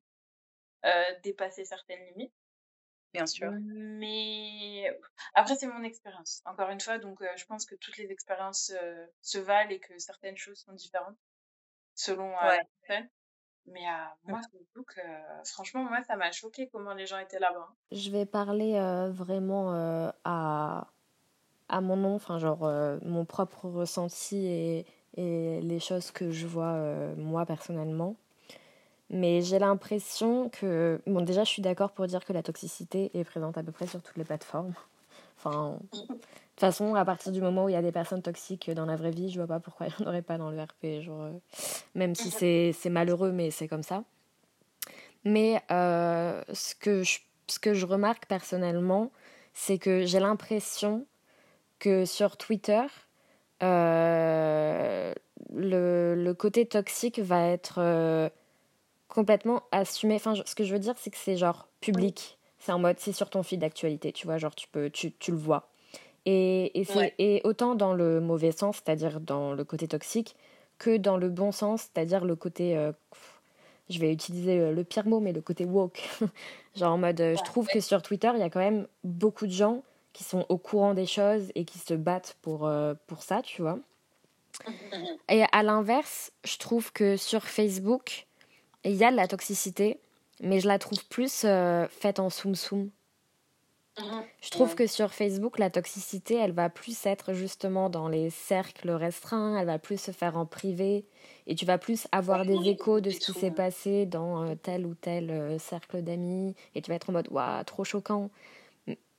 euh, 0.86 1.20
dépasser 1.24 1.66
certaines 1.66 2.06
limites. 2.06 2.36
Bien 3.16 3.26
sûr. 3.28 3.52
Mais 3.62 4.86
après, 5.34 5.56
c'est 5.56 5.68
mon 5.68 5.84
expérience. 5.84 6.42
Encore 6.46 6.70
une 6.70 6.80
fois, 6.80 6.98
donc 6.98 7.22
euh, 7.22 7.28
je 7.36 7.46
pense 7.46 7.66
que 7.66 7.76
toutes 7.76 7.98
les 7.98 8.12
expériences 8.12 8.72
euh, 8.82 9.06
se 9.22 9.38
valent 9.38 9.70
et 9.70 9.80
que 9.80 9.98
certaines 9.98 10.38
choses 10.38 10.60
sont 10.60 10.74
différentes 10.74 11.18
selon 11.96 12.32
la 12.32 12.60
personne. 12.88 13.10
Mais 13.68 13.86
à 13.88 14.04
euh, 14.04 14.32
moi, 14.32 14.42
Facebook, 14.52 14.94
euh, 14.98 15.44
franchement, 15.46 15.84
moi, 15.84 16.04
ça 16.04 16.16
m'a 16.16 16.32
choqué 16.32 16.70
comment 16.72 16.94
les 16.94 17.08
gens 17.08 17.18
étaient 17.18 17.40
là-bas. 17.40 17.68
Je 17.92 18.12
vais 18.12 18.26
parler 18.26 18.76
euh, 18.76 19.10
vraiment 19.12 19.72
à, 20.24 20.88
à 21.70 21.82
mon 21.82 21.96
nom, 21.96 22.16
enfin, 22.16 22.38
genre 22.38 22.70
mon 23.02 23.26
propre 23.26 23.68
ressenti 23.68 24.46
et, 24.46 24.86
et, 25.16 25.62
les 25.62 25.80
choses 25.80 26.12
que 26.12 26.30
je 26.32 26.46
vois 26.46 26.76
moi 27.16 27.46
personnellement. 27.46 28.16
Mais 29.10 29.42
j'ai 29.42 29.60
l'impression 29.60 30.50
que. 30.50 31.00
Bon, 31.06 31.22
déjà, 31.22 31.44
je 31.44 31.50
suis 31.50 31.62
d'accord 31.62 31.92
pour 31.92 32.08
dire 32.08 32.26
que 32.26 32.34
la 32.34 32.44
toxicité 32.44 33.12
est 33.14 33.24
présente 33.24 33.58
à 33.58 33.64
peu 33.64 33.72
près 33.72 33.88
sur 33.88 34.02
toutes 34.02 34.18
les 34.18 34.24
plateformes. 34.24 34.74
Enfin, 35.38 35.78
de 35.94 35.98
toute 36.08 36.20
façon, 36.60 36.96
à 36.96 37.06
partir 37.06 37.32
du 37.32 37.42
moment 37.42 37.66
où 37.66 37.70
il 37.70 37.74
y 37.74 37.78
a 37.78 37.82
des 37.82 37.92
personnes 37.92 38.22
toxiques 38.22 38.72
dans 38.72 38.86
la 38.86 38.96
vraie 38.96 39.12
vie, 39.12 39.30
je 39.30 39.38
vois 39.38 39.48
pas 39.48 39.60
pourquoi 39.60 39.88
il 39.88 39.94
n'y 40.00 40.06
en 40.06 40.10
aurait 40.10 40.22
pas 40.22 40.38
dans 40.38 40.50
le 40.50 40.62
RP. 40.62 41.02
Genre, 41.04 41.22
euh, 41.22 41.32
même 41.94 42.16
si 42.16 42.32
c'est 42.32 42.90
malheureux, 42.90 43.32
mais 43.32 43.52
c'est 43.52 43.68
comme 43.68 43.84
ça. 43.84 44.04
Mais 45.24 45.62
euh, 45.72 46.42
ce, 46.54 46.74
que 46.76 47.04
je, 47.04 47.20
ce 47.48 47.60
que 47.60 47.74
je 47.74 47.86
remarque 47.86 48.26
personnellement, 48.28 49.12
c'est 49.54 49.78
que 49.78 50.06
j'ai 50.06 50.20
l'impression 50.20 51.06
que 51.80 52.06
sur 52.06 52.38
Twitter, 52.38 52.84
euh, 53.62 55.14
le, 55.54 56.16
le, 56.16 56.34
côté 56.34 56.66
toxique 56.66 57.20
va 57.20 57.48
être 57.48 58.32
complètement 59.16 59.64
assumé. 59.72 60.16
Enfin, 60.16 60.34
ce 60.46 60.54
que 60.56 60.66
je 60.66 60.74
veux 60.74 60.80
dire, 60.80 60.96
c'est 60.98 61.10
que 61.10 61.18
c'est 61.18 61.38
genre 61.38 61.68
public. 61.80 62.38
C'est 62.60 62.74
en 62.74 62.80
mode, 62.80 63.00
c'est 63.00 63.14
sur 63.14 63.30
ton 63.30 63.44
fil 63.44 63.60
d'actualité, 63.60 64.12
tu 64.12 64.28
vois, 64.28 64.38
genre 64.38 64.54
tu, 64.54 64.68
peux, 64.68 64.90
tu, 64.90 65.12
tu 65.14 65.32
le 65.32 65.38
vois. 65.38 65.70
Et, 66.26 66.80
et, 66.80 66.86
et 67.20 67.42
autant 67.44 67.76
dans 67.76 67.94
le 67.94 68.20
mauvais 68.20 68.52
sens, 68.52 68.82
c'est-à-dire 68.84 69.20
dans 69.22 69.54
le 69.54 69.64
côté 69.64 69.88
toxique, 69.88 70.36
que 70.78 70.98
dans 70.98 71.18
le 71.18 71.30
bon 71.30 71.52
sens, 71.52 71.84
c'est-à-dire 71.84 72.26
le 72.26 72.36
côté. 72.36 72.78
Euh, 72.78 72.92
je 73.88 74.00
vais 74.00 74.12
utiliser 74.12 74.72
le 74.72 74.84
pire 74.84 75.06
mot, 75.06 75.20
mais 75.20 75.32
le 75.32 75.42
côté 75.42 75.64
woke. 75.64 76.02
Genre 76.76 76.92
en 76.92 76.98
mode, 76.98 77.22
euh, 77.22 77.36
je 77.38 77.44
trouve 77.44 77.68
que 77.68 77.80
sur 77.80 78.02
Twitter, 78.02 78.32
il 78.34 78.40
y 78.40 78.44
a 78.44 78.50
quand 78.50 78.60
même 78.60 78.88
beaucoup 79.04 79.46
de 79.46 79.52
gens 79.52 79.84
qui 80.12 80.24
sont 80.24 80.46
au 80.50 80.58
courant 80.58 80.96
des 80.96 81.06
choses 81.06 81.52
et 81.54 81.66
qui 81.66 81.78
se 81.78 81.94
battent 81.94 82.36
pour, 82.42 82.66
euh, 82.66 82.96
pour 83.06 83.22
ça, 83.22 83.44
tu 83.44 83.62
vois. 83.62 83.78
Et 85.30 85.44
à 85.52 85.62
l'inverse, 85.62 86.32
je 86.44 86.58
trouve 86.58 86.92
que 86.92 87.16
sur 87.16 87.44
Facebook, 87.44 88.26
il 88.92 88.96
y 88.96 89.04
a 89.04 89.12
de 89.12 89.16
la 89.16 89.28
toxicité, 89.28 90.00
mais 90.42 90.60
je 90.60 90.68
la 90.68 90.80
trouve 90.80 91.04
plus 91.08 91.46
faite 91.90 92.20
en 92.20 92.30
soum-soum. 92.30 92.90
Mhm. 94.00 94.24
Je 94.42 94.50
trouve 94.50 94.76
que 94.76 94.88
sur 94.88 95.14
Facebook, 95.14 95.58
la 95.58 95.70
toxicité, 95.70 96.36
elle 96.36 96.52
va 96.52 96.70
plus 96.70 97.06
être 97.06 97.34
justement 97.34 97.90
dans 97.90 98.10
les 98.10 98.30
cercles 98.30 98.92
restreints, 98.92 99.58
elle 99.58 99.68
va 99.68 99.80
plus 99.80 100.00
se 100.00 100.12
faire 100.12 100.38
en 100.38 100.46
privé, 100.46 101.06
et 101.48 101.56
tu 101.56 101.66
vas 101.66 101.78
plus 101.78 102.08
avoir 102.12 102.46
des 102.46 102.70
échos 102.70 103.00
de 103.00 103.10
ce 103.10 103.20
qui 103.20 103.32
s'est 103.32 103.52
passé 103.52 104.06
dans 104.06 104.44
euh, 104.44 104.56
tel 104.62 104.86
ou 104.86 104.96
tel 104.96 105.32
euh, 105.32 105.58
cercle 105.60 106.02
d'amis, 106.02 106.56
et 106.74 106.82
tu 106.82 106.92
vas 106.92 106.96
être 106.96 107.10
en 107.10 107.14
mode, 107.14 107.30
waouh, 107.32 107.64
trop 107.64 107.86
choquant. 107.86 108.30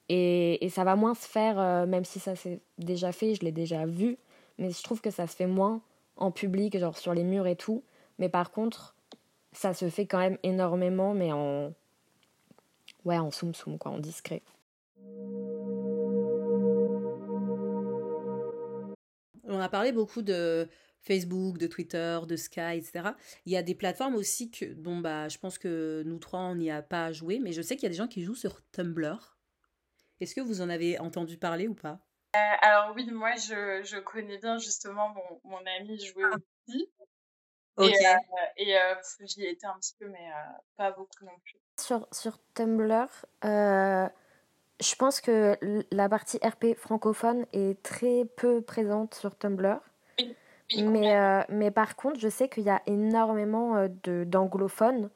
Et, 0.08 0.64
et, 0.64 0.68
ça 0.68 0.84
va 0.84 0.94
moins 0.94 1.14
se 1.14 1.26
faire, 1.26 1.58
euh, 1.58 1.86
même 1.86 2.04
si 2.04 2.20
ça 2.20 2.36
s'est 2.36 2.60
déjà 2.78 3.12
fait, 3.12 3.34
je 3.34 3.40
l'ai 3.40 3.52
déjà 3.52 3.86
vu, 3.86 4.18
mais 4.58 4.70
je 4.70 4.82
trouve 4.82 5.00
que 5.00 5.10
ça 5.10 5.26
se 5.26 5.34
fait 5.34 5.46
moins 5.46 5.80
en 6.16 6.30
public, 6.30 6.78
genre 6.78 6.96
sur 6.96 7.14
les 7.14 7.24
murs 7.24 7.46
et 7.46 7.56
tout. 7.56 7.82
Mais 8.18 8.28
par 8.28 8.50
contre, 8.50 8.94
ça 9.56 9.72
se 9.72 9.88
fait 9.88 10.06
quand 10.06 10.18
même 10.18 10.38
énormément, 10.42 11.14
mais 11.14 11.32
en. 11.32 11.72
Ouais, 13.04 13.18
en 13.18 13.30
soum-soum, 13.30 13.78
quoi, 13.78 13.92
en 13.92 13.98
discret. 13.98 14.42
On 19.48 19.60
a 19.60 19.68
parlé 19.68 19.92
beaucoup 19.92 20.22
de 20.22 20.68
Facebook, 21.00 21.56
de 21.58 21.68
Twitter, 21.68 22.18
de 22.26 22.36
Sky, 22.36 22.76
etc. 22.76 23.10
Il 23.46 23.52
y 23.52 23.56
a 23.56 23.62
des 23.62 23.76
plateformes 23.76 24.16
aussi 24.16 24.50
que, 24.50 24.74
bon, 24.74 24.98
bah, 24.98 25.28
je 25.28 25.38
pense 25.38 25.56
que 25.56 26.02
nous 26.04 26.18
trois, 26.18 26.40
on 26.40 26.56
n'y 26.56 26.70
a 26.70 26.82
pas 26.82 27.12
joué, 27.12 27.38
mais 27.38 27.52
je 27.52 27.62
sais 27.62 27.76
qu'il 27.76 27.84
y 27.84 27.86
a 27.86 27.90
des 27.90 27.96
gens 27.96 28.08
qui 28.08 28.24
jouent 28.24 28.34
sur 28.34 28.60
Tumblr. 28.72 29.38
Est-ce 30.20 30.34
que 30.34 30.40
vous 30.40 30.60
en 30.60 30.68
avez 30.68 30.98
entendu 30.98 31.38
parler 31.38 31.68
ou 31.68 31.74
pas? 31.74 32.00
Euh, 32.34 32.38
Alors 32.60 32.94
oui, 32.94 33.08
moi, 33.10 33.36
je, 33.36 33.82
je, 33.84 33.98
connais 33.98 34.38
bien 34.38 34.58
justement 34.58 35.10
mon, 35.10 35.40
mon 35.44 35.62
ami 35.78 35.98
jouait 36.04 36.24
ah. 36.32 36.36
aussi. 36.68 36.90
Et, 37.78 37.82
euh, 37.82 38.14
euh, 38.60 38.94
j'y 39.20 39.44
étais 39.46 39.66
un 39.66 39.76
petit 39.78 39.94
peu, 39.98 40.06
mais 40.08 40.30
pas 40.76 40.90
beaucoup 40.92 41.24
non 41.24 41.38
plus. 41.44 41.56
Sur, 41.78 42.08
sur 42.10 42.38
Tumblr, 42.54 43.08
je 44.80 44.94
pense 44.96 45.20
que 45.20 45.56
la 45.90 46.08
partie 46.08 46.38
RP 46.38 46.76
francophone 46.76 47.46
est 47.52 47.82
très 47.82 48.24
peu 48.36 48.60
présente 48.60 49.14
sur 49.14 49.36
Tumblr. 49.36 49.80
mais, 50.76 51.16
euh, 51.16 51.42
mais 51.48 51.70
par 51.70 51.96
contre, 51.96 52.18
je 52.18 52.28
sais 52.28 52.48
qu'il 52.48 52.64
y 52.64 52.70
a 52.70 52.82
énormément 52.86 53.76
euh, 53.76 54.24
d'anglophones 54.24 55.10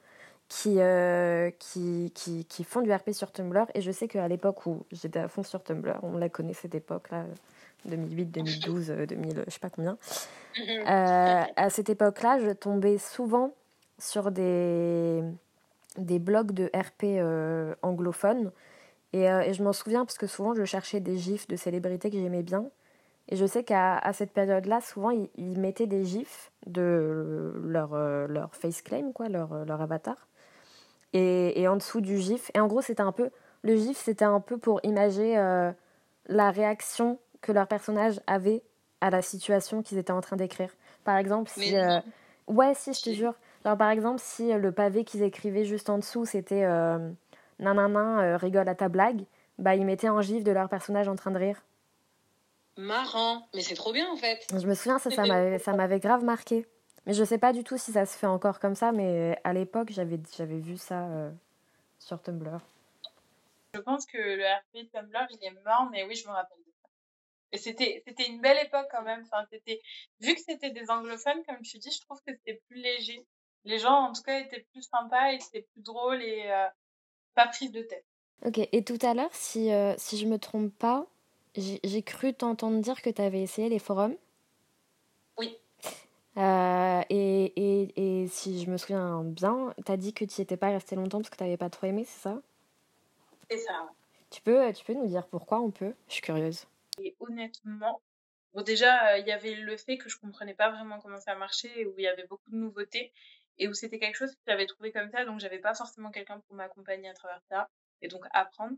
qui, 0.48 0.80
euh, 0.80 1.50
qui, 1.58 2.12
qui, 2.14 2.44
qui, 2.44 2.64
font 2.64 2.80
du 2.80 2.92
RP 2.92 3.10
sur 3.12 3.32
Tumblr. 3.32 3.66
Et 3.74 3.80
je 3.80 3.90
sais 3.90 4.08
qu'à 4.08 4.26
l'époque 4.28 4.66
où 4.66 4.86
j'étais 4.92 5.18
à 5.18 5.28
fond 5.28 5.42
sur 5.42 5.62
Tumblr, 5.62 5.98
on 6.02 6.16
la 6.16 6.28
connaît 6.28 6.54
cette 6.54 6.74
époque-là, 6.74 7.24
2008, 7.86 8.26
2012, 8.26 8.86
2000, 9.08 9.44
je 9.46 9.50
sais 9.50 9.58
pas 9.58 9.70
combien. 9.70 9.96
à 10.86 11.70
cette 11.70 11.90
époque-là, 11.90 12.38
je 12.38 12.50
tombais 12.50 12.98
souvent 12.98 13.54
sur 13.98 14.30
des, 14.30 15.22
des 15.98 16.18
blogs 16.18 16.52
de 16.52 16.70
RP 16.74 17.22
anglophones 17.82 18.50
euh, 19.14 19.40
et, 19.40 19.52
je 19.52 19.62
m'en 19.62 19.72
souviens 19.72 20.04
parce 20.04 20.18
que 20.18 20.26
souvent 20.26 20.54
je 20.54 20.64
cherchais 20.64 21.00
des 21.00 21.16
gifs 21.16 21.48
de 21.48 21.56
célébrités 21.56 22.10
que 22.10 22.16
j'aimais 22.16 22.42
bien. 22.42 22.66
Et 23.28 23.36
je 23.36 23.46
sais 23.46 23.62
qu'à 23.62 24.00
cette 24.12 24.32
période-là, 24.32 24.80
souvent 24.80 25.10
ils, 25.10 25.58
mettaient 25.58 25.86
des 25.86 26.04
gifs 26.04 26.50
de 26.66 27.52
leur, 27.64 27.94
euh, 27.94 28.26
leur 28.26 28.54
face 28.54 28.82
claim, 28.82 29.12
quoi, 29.12 29.28
leur, 29.28 29.52
euh, 29.52 29.64
leur 29.64 29.80
avatar. 29.80 30.28
Et, 31.12 31.60
et, 31.60 31.68
en 31.68 31.76
dessous 31.76 32.00
du 32.00 32.18
gif. 32.18 32.50
Et 32.54 32.60
en 32.60 32.66
gros, 32.66 32.82
c'était 32.82 33.02
un 33.02 33.12
peu. 33.12 33.30
Le 33.62 33.76
gif, 33.76 33.98
c'était 33.98 34.24
un 34.24 34.40
peu 34.40 34.58
pour 34.58 34.80
imager 34.84 35.34
la 36.26 36.50
réaction 36.50 37.18
que 37.40 37.52
leur 37.52 37.66
personnage 37.66 38.20
avait 38.26 38.62
à 39.00 39.10
la 39.10 39.22
situation 39.22 39.82
qu'ils 39.82 39.98
étaient 39.98 40.12
en 40.12 40.20
train 40.20 40.36
d'écrire. 40.36 40.70
Par 41.04 41.16
exemple, 41.16 41.50
si. 41.50 41.74
ouais, 42.46 42.74
si, 42.74 42.92
je 42.92 43.02
te 43.02 43.10
jure. 43.10 43.34
Genre, 43.64 43.76
par 43.76 43.90
exemple, 43.90 44.20
si 44.22 44.52
le 44.52 44.72
pavé 44.72 45.04
qu'ils 45.04 45.22
écrivaient 45.22 45.64
juste 45.64 45.90
en 45.90 45.98
dessous, 45.98 46.24
c'était 46.26 46.64
nanana 47.60 48.20
euh, 48.20 48.36
rigole 48.36 48.68
à 48.68 48.74
ta 48.74 48.88
blague, 48.88 49.24
bah 49.58 49.74
ils 49.74 49.84
mettaient 49.84 50.08
en 50.08 50.20
gif 50.22 50.42
de 50.42 50.50
leur 50.50 50.68
personnage 50.68 51.08
en 51.08 51.16
train 51.16 51.30
de 51.30 51.38
rire. 51.38 51.62
Marrant, 52.76 53.46
mais 53.54 53.60
c'est 53.60 53.74
trop 53.74 53.92
bien 53.92 54.10
en 54.10 54.16
fait. 54.16 54.46
Je 54.50 54.66
me 54.66 54.74
souviens, 54.74 54.98
ça, 54.98 55.10
ça 55.10 55.72
m'avait 55.74 56.00
grave 56.00 56.24
marqué. 56.24 56.66
Mais 57.06 57.14
je 57.14 57.24
sais 57.24 57.38
pas 57.38 57.52
du 57.52 57.64
tout 57.64 57.78
si 57.78 57.92
ça 57.92 58.06
se 58.06 58.16
fait 58.16 58.26
encore 58.26 58.60
comme 58.60 58.74
ça, 58.74 58.92
mais 58.92 59.38
à 59.44 59.52
l'époque, 59.52 59.90
j'avais 59.90 60.58
vu 60.58 60.76
ça 60.76 61.06
euh, 61.06 61.30
sur 61.98 62.20
Tumblr. 62.22 62.60
Je 63.74 63.80
pense 63.80 64.06
que 64.06 64.18
le 64.18 64.44
RP 64.44 64.90
Tumblr, 64.92 65.26
il 65.30 65.44
est 65.46 65.64
mort, 65.64 65.88
mais 65.90 66.04
oui, 66.04 66.14
je 66.14 66.26
me 66.26 66.32
rappelle 66.32 66.58
de. 66.58 66.69
Et 67.52 67.58
c'était 67.58 68.02
une 68.28 68.40
belle 68.40 68.64
époque 68.64 68.86
quand 68.90 69.02
même. 69.02 69.22
Enfin, 69.22 69.44
vu 70.20 70.34
que 70.34 70.40
c'était 70.40 70.70
des 70.70 70.90
anglophones, 70.90 71.42
comme 71.46 71.60
tu 71.62 71.78
dis, 71.78 71.90
je 71.90 72.00
trouve 72.00 72.18
que 72.26 72.32
c'était 72.32 72.60
plus 72.68 72.80
léger. 72.80 73.26
Les 73.64 73.78
gens, 73.78 73.94
en 73.94 74.12
tout 74.12 74.22
cas, 74.22 74.38
étaient 74.38 74.66
plus 74.72 74.82
sympas 74.82 75.32
et 75.32 75.40
c'était 75.40 75.66
plus 75.72 75.82
drôle 75.82 76.22
et, 76.22 76.50
euh, 76.50 76.68
pas 77.34 77.48
prise 77.48 77.72
de 77.72 77.82
tête. 77.82 78.04
Ok, 78.46 78.58
et 78.58 78.84
tout 78.84 78.98
à 79.02 79.14
l'heure, 79.14 79.34
si, 79.34 79.72
euh, 79.72 79.94
si 79.98 80.16
je 80.16 80.26
me 80.26 80.38
trompe 80.38 80.72
pas, 80.78 81.06
j'ai 81.56 82.02
cru 82.02 82.32
t'entendre 82.32 82.80
dire 82.80 83.02
que 83.02 83.10
tu 83.10 83.20
avais 83.20 83.42
essayé 83.42 83.68
les 83.68 83.78
forums. 83.78 84.16
Oui. 85.36 85.58
Euh, 86.36 87.02
et, 87.10 87.52
et, 87.56 88.22
et, 88.22 88.28
si 88.28 88.62
je 88.64 88.70
me 88.70 88.76
souviens 88.76 89.22
bien, 89.24 89.74
tu 89.84 89.92
as 89.92 89.96
dit 89.96 90.14
que 90.14 90.24
tu 90.24 90.40
n'y 90.40 90.42
étais 90.44 90.56
pas 90.56 90.68
resté 90.68 90.94
longtemps 90.94 91.18
parce 91.18 91.28
que 91.28 91.36
tu 91.36 91.42
n'avais 91.42 91.56
pas 91.56 91.68
trop 91.68 91.88
aimé, 91.88 92.04
c'est 92.06 92.20
ça? 92.20 92.40
C'est 93.50 93.58
ça. 93.58 93.90
Tu 94.30 94.40
peux, 94.40 94.72
tu 94.72 94.84
peux 94.84 94.94
nous 94.94 95.08
dire 95.08 95.26
pourquoi 95.26 95.60
on 95.60 95.70
peut 95.70 95.92
Je 96.06 96.14
suis 96.14 96.22
curieuse. 96.22 96.66
Honnêtement, 97.20 98.02
bon 98.54 98.62
déjà, 98.62 99.18
il 99.18 99.26
y 99.26 99.32
avait 99.32 99.54
le 99.54 99.76
fait 99.76 99.98
que 99.98 100.08
je 100.08 100.18
comprenais 100.18 100.54
pas 100.54 100.70
vraiment 100.70 101.00
comment 101.00 101.20
ça 101.20 101.34
marchait, 101.34 101.86
où 101.86 101.94
il 101.98 102.04
y 102.04 102.08
avait 102.08 102.26
beaucoup 102.26 102.50
de 102.50 102.56
nouveautés 102.56 103.12
et 103.58 103.68
où 103.68 103.74
c'était 103.74 103.98
quelque 103.98 104.16
chose 104.16 104.30
que 104.32 104.40
j'avais 104.46 104.66
trouvé 104.66 104.92
comme 104.92 105.10
ça, 105.10 105.24
donc 105.24 105.40
j'avais 105.40 105.58
pas 105.58 105.74
forcément 105.74 106.10
quelqu'un 106.10 106.40
pour 106.40 106.54
m'accompagner 106.56 107.08
à 107.10 107.14
travers 107.14 107.42
ça 107.50 107.68
et 108.02 108.08
donc 108.08 108.24
apprendre. 108.32 108.76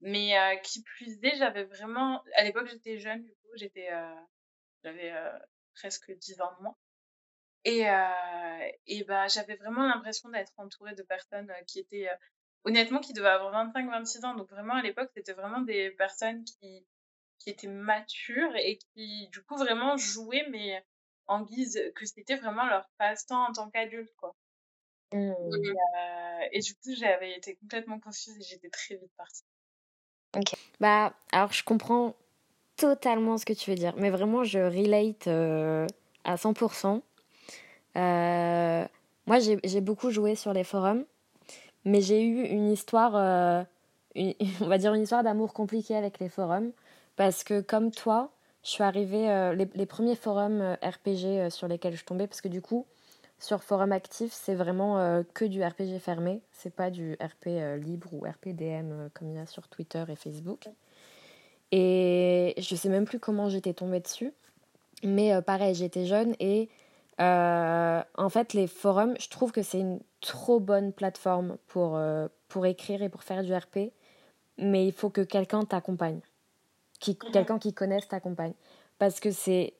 Mais 0.00 0.34
qui 0.62 0.82
plus 0.82 1.18
est, 1.24 1.36
j'avais 1.36 1.64
vraiment. 1.64 2.22
À 2.36 2.44
l'époque, 2.44 2.68
j'étais 2.68 2.98
jeune, 2.98 3.22
du 3.24 3.32
coup, 3.32 3.48
j'étais. 3.56 3.88
j'avais 4.82 5.12
presque 5.74 6.12
10 6.12 6.40
ans 6.40 6.52
de 6.58 6.62
moins. 6.62 6.76
Et, 7.64 7.84
et 8.86 9.04
bah, 9.04 9.26
j'avais 9.28 9.56
vraiment 9.56 9.86
l'impression 9.86 10.28
d'être 10.28 10.52
entourée 10.58 10.94
de 10.94 11.02
personnes 11.02 11.50
qui 11.66 11.80
étaient. 11.80 12.08
honnêtement, 12.64 13.00
qui 13.00 13.12
devaient 13.14 13.28
avoir 13.28 13.52
25-26 13.72 14.24
ans. 14.26 14.34
Donc, 14.34 14.50
vraiment, 14.50 14.74
à 14.74 14.82
l'époque, 14.82 15.10
c'était 15.14 15.32
vraiment 15.32 15.60
des 15.60 15.90
personnes 15.92 16.44
qui, 16.44 16.86
qui 17.44 17.50
étaient 17.50 17.68
matures 17.68 18.56
et 18.56 18.78
qui, 18.78 19.28
du 19.28 19.42
coup, 19.42 19.56
vraiment 19.56 19.96
jouaient, 19.98 20.46
mais 20.50 20.82
en 21.26 21.42
guise 21.42 21.80
que 21.94 22.06
c'était 22.06 22.36
vraiment 22.36 22.66
leur 22.66 22.88
passe-temps 22.98 23.48
en 23.48 23.52
tant 23.52 23.70
qu'adulte, 23.70 24.12
quoi. 24.16 24.34
Mmh. 25.12 25.18
Et, 25.18 25.70
euh, 25.70 26.48
et 26.52 26.60
du 26.60 26.74
coup, 26.74 26.94
j'avais 26.96 27.36
été 27.36 27.56
complètement 27.56 28.00
confuse 28.00 28.36
et 28.36 28.42
j'étais 28.42 28.70
très 28.70 28.96
vite 28.96 29.12
partie. 29.16 29.44
Bah, 30.80 31.12
alors 31.30 31.52
je 31.52 31.62
comprends 31.62 32.16
totalement 32.76 33.38
ce 33.38 33.44
que 33.44 33.52
tu 33.52 33.70
veux 33.70 33.76
dire, 33.76 33.94
mais 33.96 34.10
vraiment 34.10 34.42
je 34.42 34.58
relate 34.58 35.28
euh, 35.28 35.86
à 36.24 36.36
100%. 36.36 37.02
Euh, 37.96 38.84
moi 39.26 39.38
j'ai 39.38 39.80
beaucoup 39.80 40.10
joué 40.10 40.34
sur 40.34 40.52
les 40.52 40.64
forums, 40.64 41.04
mais 41.84 42.00
j'ai 42.00 42.24
eu 42.24 42.42
une 42.42 42.72
histoire, 42.72 43.14
euh, 43.14 43.62
une- 44.16 44.34
on 44.60 44.66
va 44.66 44.78
dire 44.78 44.92
une 44.94 45.02
histoire 45.02 45.22
d'amour 45.22 45.52
compliquée 45.52 45.94
avec 45.94 46.18
les 46.18 46.28
forums, 46.28 46.72
parce 47.16 47.44
que 47.44 47.60
comme 47.60 47.90
toi, 47.90 48.34
je 48.64 48.70
suis 48.70 48.82
arrivée, 48.82 49.30
euh, 49.30 49.54
les, 49.54 49.86
premiers 49.86 50.16
forums 50.16 50.62
euh, 50.62 50.74
RPG 50.82 51.26
euh, 51.26 51.50
sur 51.50 51.68
lesquels 51.68 51.94
je 51.94 52.04
tombais, 52.04 52.26
parce 52.26 52.40
que 52.40 52.48
du 52.48 52.62
coup, 52.62 52.86
sur 53.38 53.62
forum 53.62 53.92
actif, 53.92 54.32
c'est 54.32 54.54
vraiment 54.54 55.22
que 55.34 55.44
du 55.44 55.62
RPG 55.62 55.98
fermé, 55.98 56.40
c'est 56.52 56.74
pas 56.74 56.88
du 56.90 57.14
RP 57.14 57.46
libre 57.76 58.14
ou 58.14 58.24
RPDM 58.24 59.10
comme 59.12 59.28
il 59.28 59.34
y 59.34 59.38
a 59.38 59.44
sur 59.44 59.68
Twitter 59.68 60.02
et 60.08 60.16
Facebook. 60.16 60.68
Et 61.72 62.54
je 62.56 62.74
sais 62.74 62.88
même 62.88 63.04
plus 63.04 63.18
comment 63.18 63.50
j'étais 63.50 63.74
tombée 63.74 64.00
dessus. 64.00 64.32
Mais 65.02 65.42
pareil, 65.42 65.74
j'étais 65.74 66.06
jeune 66.06 66.34
et 66.38 66.70
en 67.18 68.28
fait, 68.30 68.54
les 68.54 68.68
forums, 68.68 69.14
je 69.18 69.28
trouve 69.28 69.52
que 69.52 69.62
c'est 69.62 69.80
une 69.80 70.00
trop 70.22 70.60
bonne 70.60 70.92
plateforme 70.92 71.58
pour, 71.66 72.00
pour 72.48 72.66
écrire 72.66 73.02
et 73.02 73.10
pour 73.10 73.24
faire 73.24 73.42
du 73.42 73.52
RP. 73.52 73.92
Mais 74.58 74.86
il 74.86 74.92
faut 74.92 75.10
que 75.10 75.20
quelqu'un 75.20 75.64
t'accompagne. 75.64 76.20
Qui, 77.00 77.18
Mhm. 77.22 77.30
Quelqu'un 77.32 77.58
qui 77.58 77.72
connaisse 77.74 78.08
t'accompagne. 78.08 78.54
Parce 78.98 79.20
que 79.20 79.30
c'est. 79.30 79.74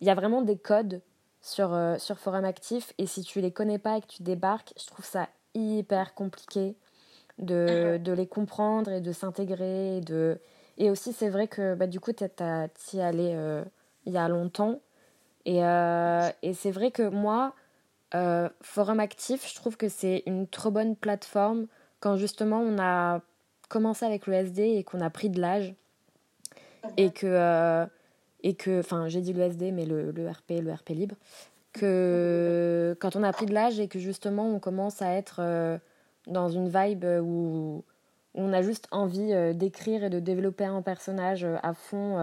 Il 0.00 0.06
y 0.06 0.10
a 0.10 0.14
vraiment 0.14 0.42
des 0.42 0.56
codes 0.56 1.02
sur, 1.42 1.74
euh, 1.74 1.98
sur 1.98 2.18
forum 2.18 2.44
actif 2.44 2.94
et 2.96 3.06
si 3.06 3.22
tu 3.22 3.40
les 3.40 3.50
connais 3.50 3.78
pas 3.78 3.98
et 3.98 4.00
que 4.00 4.06
tu 4.06 4.22
débarques, 4.22 4.72
je 4.78 4.86
trouve 4.86 5.04
ça 5.04 5.28
hyper 5.54 6.14
compliqué 6.14 6.74
de, 7.38 7.98
de 7.98 8.12
les 8.12 8.26
comprendre 8.26 8.90
et 8.90 9.00
de 9.00 9.12
s'intégrer. 9.12 9.98
Et, 9.98 10.00
de... 10.00 10.40
et 10.78 10.90
aussi, 10.90 11.12
c'est 11.12 11.28
vrai 11.28 11.48
que 11.48 11.74
bah, 11.74 11.86
du 11.86 12.00
coup, 12.00 12.12
tu 12.12 12.24
y 12.24 13.00
allé 13.00 13.32
euh, 13.34 13.62
il 14.06 14.12
y 14.12 14.18
a 14.18 14.28
longtemps. 14.28 14.80
Et, 15.44 15.64
euh, 15.64 16.28
et 16.42 16.54
c'est 16.54 16.70
vrai 16.70 16.90
que 16.90 17.08
moi, 17.08 17.54
euh, 18.14 18.48
Forum 18.60 19.00
Actif, 19.00 19.48
je 19.48 19.54
trouve 19.54 19.76
que 19.76 19.88
c'est 19.88 20.22
une 20.26 20.46
trop 20.46 20.70
bonne 20.70 20.96
plateforme 20.96 21.66
quand 22.00 22.16
justement 22.16 22.60
on 22.60 22.78
a 22.78 23.20
commencé 23.68 24.04
avec 24.04 24.26
le 24.26 24.34
SD 24.34 24.62
et 24.62 24.84
qu'on 24.84 25.00
a 25.00 25.10
pris 25.10 25.30
de 25.30 25.40
l'âge. 25.40 25.74
Et 26.96 27.10
que, 27.10 27.26
euh, 27.26 27.86
et 28.42 28.54
que, 28.54 28.80
enfin, 28.80 29.08
j'ai 29.08 29.20
dit 29.20 29.32
le 29.32 29.42
SD, 29.42 29.72
mais 29.72 29.86
le, 29.86 30.10
le 30.10 30.28
RP, 30.28 30.60
le 30.62 30.72
RP 30.72 30.90
libre. 30.90 31.16
Que 31.72 32.96
quand 33.00 33.14
on 33.14 33.22
a 33.22 33.32
pris 33.32 33.46
de 33.46 33.54
l'âge 33.54 33.78
et 33.78 33.86
que 33.86 34.00
justement 34.00 34.48
on 34.48 34.58
commence 34.58 35.02
à 35.02 35.12
être 35.12 35.36
euh, 35.38 35.78
dans 36.26 36.48
une 36.48 36.68
vibe 36.68 37.04
où, 37.22 37.84
on 38.34 38.52
a 38.52 38.62
juste 38.62 38.86
envie 38.90 39.32
euh, 39.32 39.52
d'écrire 39.52 40.04
et 40.04 40.10
de 40.10 40.20
développer 40.20 40.64
un 40.64 40.82
personnage 40.82 41.44
à 41.62 41.74
fond 41.74 42.14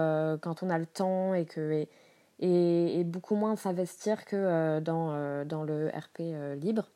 quand 0.41 0.63
on 0.63 0.69
a 0.69 0.77
le 0.77 0.85
temps 0.85 1.33
et 1.33 1.45
que 1.45 1.71
et, 1.71 1.89
et, 2.39 2.99
et 2.99 3.03
beaucoup 3.05 3.35
moins 3.35 3.55
s'investir 3.55 4.25
que 4.25 4.79
dans, 4.79 5.45
dans 5.45 5.63
le 5.63 5.87
RP 5.89 6.21
libre. 6.61 6.89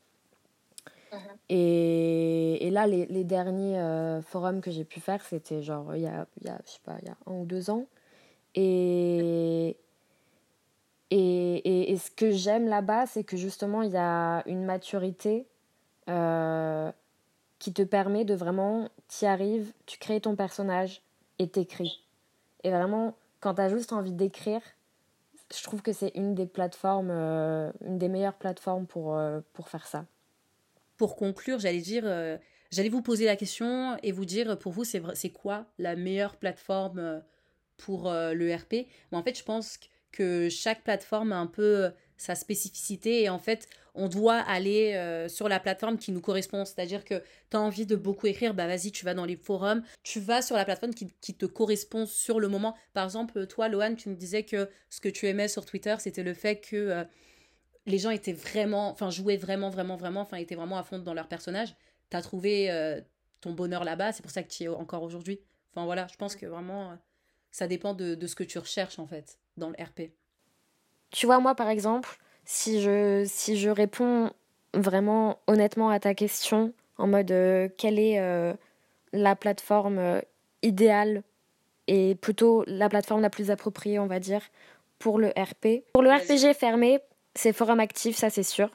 Mhm. 1.11 1.39
Et, 1.49 2.67
et 2.67 2.71
là, 2.71 2.87
les, 2.87 3.05
les 3.07 3.23
derniers 3.25 3.79
euh, 3.79 4.21
forums 4.21 4.61
que 4.61 4.71
j'ai 4.71 4.85
pu 4.85 4.99
faire, 5.01 5.23
c'était 5.25 5.61
genre 5.61 5.95
il 5.95 6.01
y 6.03 6.07
a, 6.07 6.27
il 6.41 6.47
y 6.47 6.49
a, 6.49 6.59
je 6.65 6.71
sais 6.71 6.79
pas, 6.83 6.97
il 7.01 7.07
y 7.07 7.11
a 7.11 7.17
un 7.27 7.33
ou 7.41 7.45
deux 7.45 7.69
ans. 7.69 7.85
Et, 8.55 9.77
et, 11.09 11.55
et, 11.57 11.91
et 11.91 11.97
ce 11.97 12.09
que 12.11 12.31
j'aime 12.31 12.67
là-bas, 12.67 13.05
c'est 13.05 13.23
que 13.23 13.35
justement, 13.37 13.81
il 13.81 13.91
y 13.91 13.97
a 13.97 14.43
une 14.47 14.63
maturité 14.63 15.45
euh, 16.09 16.91
qui 17.59 17.73
te 17.73 17.83
permet 17.83 18.25
de 18.25 18.35
vraiment, 18.35 18.89
t'y 19.07 19.25
arrives, 19.27 19.73
tu 19.87 19.99
crées 19.99 20.21
ton 20.21 20.35
personnage 20.35 21.03
et 21.39 21.49
t'écris. 21.49 22.05
Et 22.63 22.71
vraiment, 22.71 23.15
quand 23.41 23.55
t'as 23.55 23.69
juste 23.69 23.93
envie 23.93 24.13
d'écrire, 24.13 24.61
je 25.55 25.63
trouve 25.63 25.81
que 25.81 25.93
c'est 25.93 26.11
une 26.15 26.35
des 26.35 26.47
plateformes, 26.47 27.09
euh, 27.11 27.71
une 27.85 27.97
des 27.97 28.09
meilleures 28.09 28.35
plateformes 28.35 28.85
pour, 28.87 29.17
pour 29.53 29.69
faire 29.69 29.87
ça. 29.87 30.05
Pour 31.01 31.15
conclure, 31.15 31.57
j'allais 31.57 31.81
dire, 31.81 32.03
euh, 32.05 32.37
j'allais 32.69 32.89
vous 32.89 33.01
poser 33.01 33.25
la 33.25 33.35
question 33.35 33.97
et 34.03 34.11
vous 34.11 34.23
dire 34.23 34.59
pour 34.59 34.71
vous, 34.71 34.83
c'est 34.83 35.31
quoi 35.31 35.65
la 35.79 35.95
meilleure 35.95 36.35
plateforme 36.35 36.99
euh, 36.99 37.19
pour 37.75 38.07
euh, 38.07 38.35
le 38.35 38.53
RP 38.53 38.85
en 39.11 39.23
fait, 39.23 39.35
je 39.35 39.43
pense 39.43 39.79
que 40.11 40.47
chaque 40.47 40.83
plateforme 40.83 41.31
a 41.31 41.37
un 41.37 41.47
peu 41.47 41.89
sa 42.17 42.35
spécificité 42.35 43.23
et 43.23 43.29
en 43.29 43.39
fait, 43.39 43.67
on 43.95 44.09
doit 44.09 44.37
aller 44.37 45.25
sur 45.27 45.49
la 45.49 45.59
plateforme 45.59 45.97
qui 45.97 46.11
nous 46.11 46.21
correspond. 46.21 46.65
C'est-à-dire 46.65 47.03
que 47.03 47.23
tu 47.49 47.57
as 47.57 47.59
envie 47.59 47.87
de 47.87 47.95
beaucoup 47.95 48.27
écrire, 48.27 48.53
bah 48.53 48.67
vas-y, 48.67 48.91
tu 48.91 49.03
vas 49.03 49.15
dans 49.15 49.25
les 49.25 49.37
forums, 49.37 49.81
tu 50.03 50.19
vas 50.19 50.43
sur 50.43 50.55
la 50.55 50.65
plateforme 50.65 50.93
qui, 50.93 51.11
qui 51.19 51.33
te 51.33 51.47
correspond 51.47 52.05
sur 52.05 52.39
le 52.39 52.47
moment. 52.47 52.75
Par 52.93 53.05
exemple, 53.05 53.47
toi, 53.47 53.69
Lohan, 53.69 53.95
tu 53.95 54.09
me 54.09 54.15
disais 54.15 54.43
que 54.43 54.69
ce 54.91 55.01
que 55.01 55.09
tu 55.09 55.25
aimais 55.25 55.47
sur 55.47 55.65
Twitter, 55.65 55.95
c'était 55.97 56.21
le 56.21 56.35
fait 56.35 56.57
que 56.57 57.07
les 57.85 57.97
gens 57.97 58.11
étaient 58.11 58.33
vraiment, 58.33 58.89
enfin, 58.89 59.09
jouaient 59.09 59.37
vraiment, 59.37 59.69
vraiment, 59.69 59.95
vraiment, 59.95 60.21
enfin, 60.21 60.37
étaient 60.37 60.55
vraiment 60.55 60.77
à 60.77 60.83
fond 60.83 60.99
dans 60.99 61.13
leur 61.13 61.27
personnage. 61.27 61.75
Tu 62.09 62.17
as 62.17 62.21
trouvé 62.21 62.71
euh, 62.71 63.01
ton 63.41 63.53
bonheur 63.53 63.83
là-bas, 63.83 64.11
c'est 64.11 64.21
pour 64.21 64.31
ça 64.31 64.43
que 64.43 64.49
tu 64.49 64.63
y 64.63 64.65
es 64.65 64.69
encore 64.69 65.03
aujourd'hui. 65.03 65.39
Enfin, 65.71 65.85
voilà, 65.85 66.07
je 66.07 66.15
pense 66.15 66.35
que 66.35 66.45
vraiment, 66.45 66.91
euh, 66.91 66.95
ça 67.51 67.67
dépend 67.67 67.93
de, 67.93 68.15
de 68.15 68.27
ce 68.27 68.35
que 68.35 68.43
tu 68.43 68.59
recherches, 68.59 68.99
en 68.99 69.07
fait, 69.07 69.39
dans 69.57 69.69
le 69.69 69.75
RP. 69.83 70.11
Tu 71.09 71.25
vois, 71.25 71.39
moi, 71.39 71.55
par 71.55 71.69
exemple, 71.69 72.17
si 72.45 72.81
je, 72.81 73.25
si 73.27 73.57
je 73.57 73.69
réponds 73.69 74.31
vraiment 74.73 75.39
honnêtement 75.47 75.89
à 75.89 75.99
ta 75.99 76.13
question, 76.13 76.73
en 76.97 77.07
mode 77.07 77.31
euh, 77.31 77.67
quelle 77.77 77.99
est 77.99 78.19
euh, 78.19 78.53
la 79.11 79.35
plateforme 79.35 80.21
idéale 80.61 81.23
et 81.87 82.15
plutôt 82.15 82.63
la 82.67 82.87
plateforme 82.89 83.21
la 83.21 83.29
plus 83.29 83.51
appropriée, 83.51 83.99
on 83.99 84.05
va 84.05 84.19
dire, 84.19 84.41
pour 84.99 85.19
le 85.19 85.29
RP. 85.29 85.83
Pour 85.93 86.03
le. 86.03 86.11
RPG 86.11 86.53
fermé, 86.55 86.99
c'est 87.35 87.53
Forum 87.53 87.79
Actif, 87.79 88.17
ça 88.17 88.29
c'est 88.29 88.43
sûr. 88.43 88.69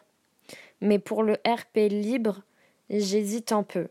Mais 0.81 0.99
pour 0.99 1.23
le 1.23 1.35
RP 1.47 1.89
libre, 1.91 2.43
j'hésite 2.91 3.53
un 3.53 3.63
peu. 3.63 3.89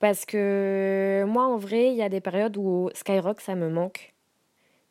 Parce 0.00 0.24
que 0.24 1.24
moi, 1.26 1.46
en 1.46 1.56
vrai, 1.56 1.88
il 1.88 1.96
y 1.96 2.02
a 2.02 2.08
des 2.08 2.20
périodes 2.20 2.56
où 2.56 2.90
Skyrock, 2.94 3.40
ça 3.40 3.54
me 3.54 3.68
manque. 3.68 4.14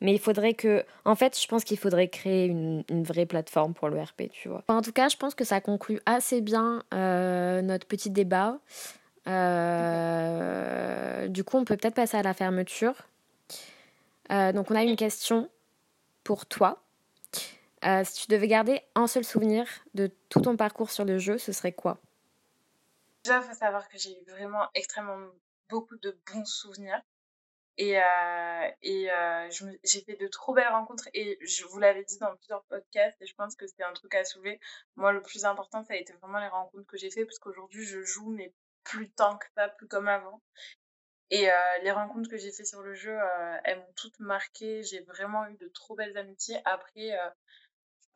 Mais 0.01 0.13
il 0.13 0.19
faudrait 0.19 0.53
que. 0.53 0.83
En 1.05 1.15
fait, 1.15 1.39
je 1.39 1.47
pense 1.47 1.63
qu'il 1.63 1.77
faudrait 1.77 2.09
créer 2.09 2.45
une, 2.45 2.83
vraie 3.03 3.25
plateforme 3.25 3.73
pour 3.73 3.89
le 3.89 3.99
RP, 3.99 4.29
tu 4.31 4.49
vois. 4.49 4.63
En 4.67 4.81
tout 4.81 4.91
cas, 4.91 5.09
je 5.09 5.17
pense 5.17 5.33
que 5.33 5.43
ça 5.43 5.61
conclut 5.61 5.99
assez 6.05 6.41
bien 6.41 6.83
euh, 6.93 7.61
notre 7.61 7.87
petit 7.87 8.09
débat. 8.09 8.59
Euh, 9.27 11.27
du 11.27 11.43
coup, 11.43 11.57
on 11.57 11.65
peut 11.65 11.77
peut-être 11.77 11.95
passer 11.95 12.17
à 12.17 12.21
la 12.21 12.33
fermeture. 12.33 13.07
Euh, 14.31 14.51
donc, 14.51 14.69
on 14.69 14.75
a 14.75 14.83
une 14.83 14.97
question 14.97 15.49
pour 16.23 16.45
toi. 16.45 16.83
Euh, 17.85 18.03
si 18.03 18.23
tu 18.23 18.31
devais 18.31 18.47
garder 18.47 18.81
un 18.95 19.07
seul 19.07 19.23
souvenir 19.23 19.67
de 19.93 20.09
tout 20.29 20.41
ton 20.41 20.57
parcours 20.57 20.89
sur 20.89 21.05
le 21.05 21.19
jeu, 21.19 21.37
ce 21.37 21.51
serait 21.51 21.73
quoi? 21.73 21.99
Déjà, 23.23 23.37
il 23.37 23.43
faut 23.43 23.53
savoir 23.53 23.87
que 23.87 23.97
j'ai 23.97 24.19
eu 24.19 24.23
vraiment 24.31 24.67
extrêmement 24.73 25.19
beaucoup 25.69 25.97
de 25.97 26.17
bons 26.31 26.45
souvenirs. 26.45 27.01
Et, 27.79 27.99
euh, 27.99 28.69
euh, 28.83 29.49
j'ai 29.83 30.01
fait 30.01 30.15
de 30.15 30.27
trop 30.27 30.53
belles 30.53 30.67
rencontres. 30.69 31.07
Et 31.13 31.37
je 31.41 31.65
vous 31.65 31.77
l'avais 31.77 32.03
dit 32.03 32.17
dans 32.17 32.35
plusieurs 32.35 32.63
podcasts, 32.63 33.21
et 33.21 33.27
je 33.27 33.35
pense 33.35 33.55
que 33.55 33.67
c'est 33.67 33.83
un 33.83 33.93
truc 33.93 34.15
à 34.15 34.23
soulever. 34.25 34.59
Moi, 34.95 35.11
le 35.11 35.21
plus 35.21 35.45
important, 35.45 35.83
ça 35.83 35.93
a 35.93 35.97
été 35.97 36.13
vraiment 36.13 36.39
les 36.39 36.47
rencontres 36.47 36.87
que 36.87 36.97
j'ai 36.97 37.11
fait, 37.11 37.25
parce 37.25 37.37
qu'aujourd'hui, 37.37 37.85
je 37.85 38.01
joue, 38.01 38.31
mais 38.31 38.51
plus 38.83 39.11
tant 39.11 39.37
que 39.37 39.45
ça, 39.55 39.69
plus 39.69 39.87
comme 39.87 40.07
avant. 40.07 40.41
Et 41.29 41.49
les 41.83 41.91
rencontres 41.91 42.29
que 42.29 42.37
j'ai 42.37 42.51
fait 42.51 42.63
sur 42.63 42.81
le 42.81 42.95
jeu, 42.95 43.15
elles 43.65 43.77
m'ont 43.77 43.93
toutes 43.97 44.19
marqué. 44.19 44.81
J'ai 44.83 45.01
vraiment 45.01 45.45
eu 45.47 45.55
de 45.57 45.67
trop 45.67 45.93
belles 45.93 46.17
amitiés. 46.17 46.57
Après, 46.63 47.11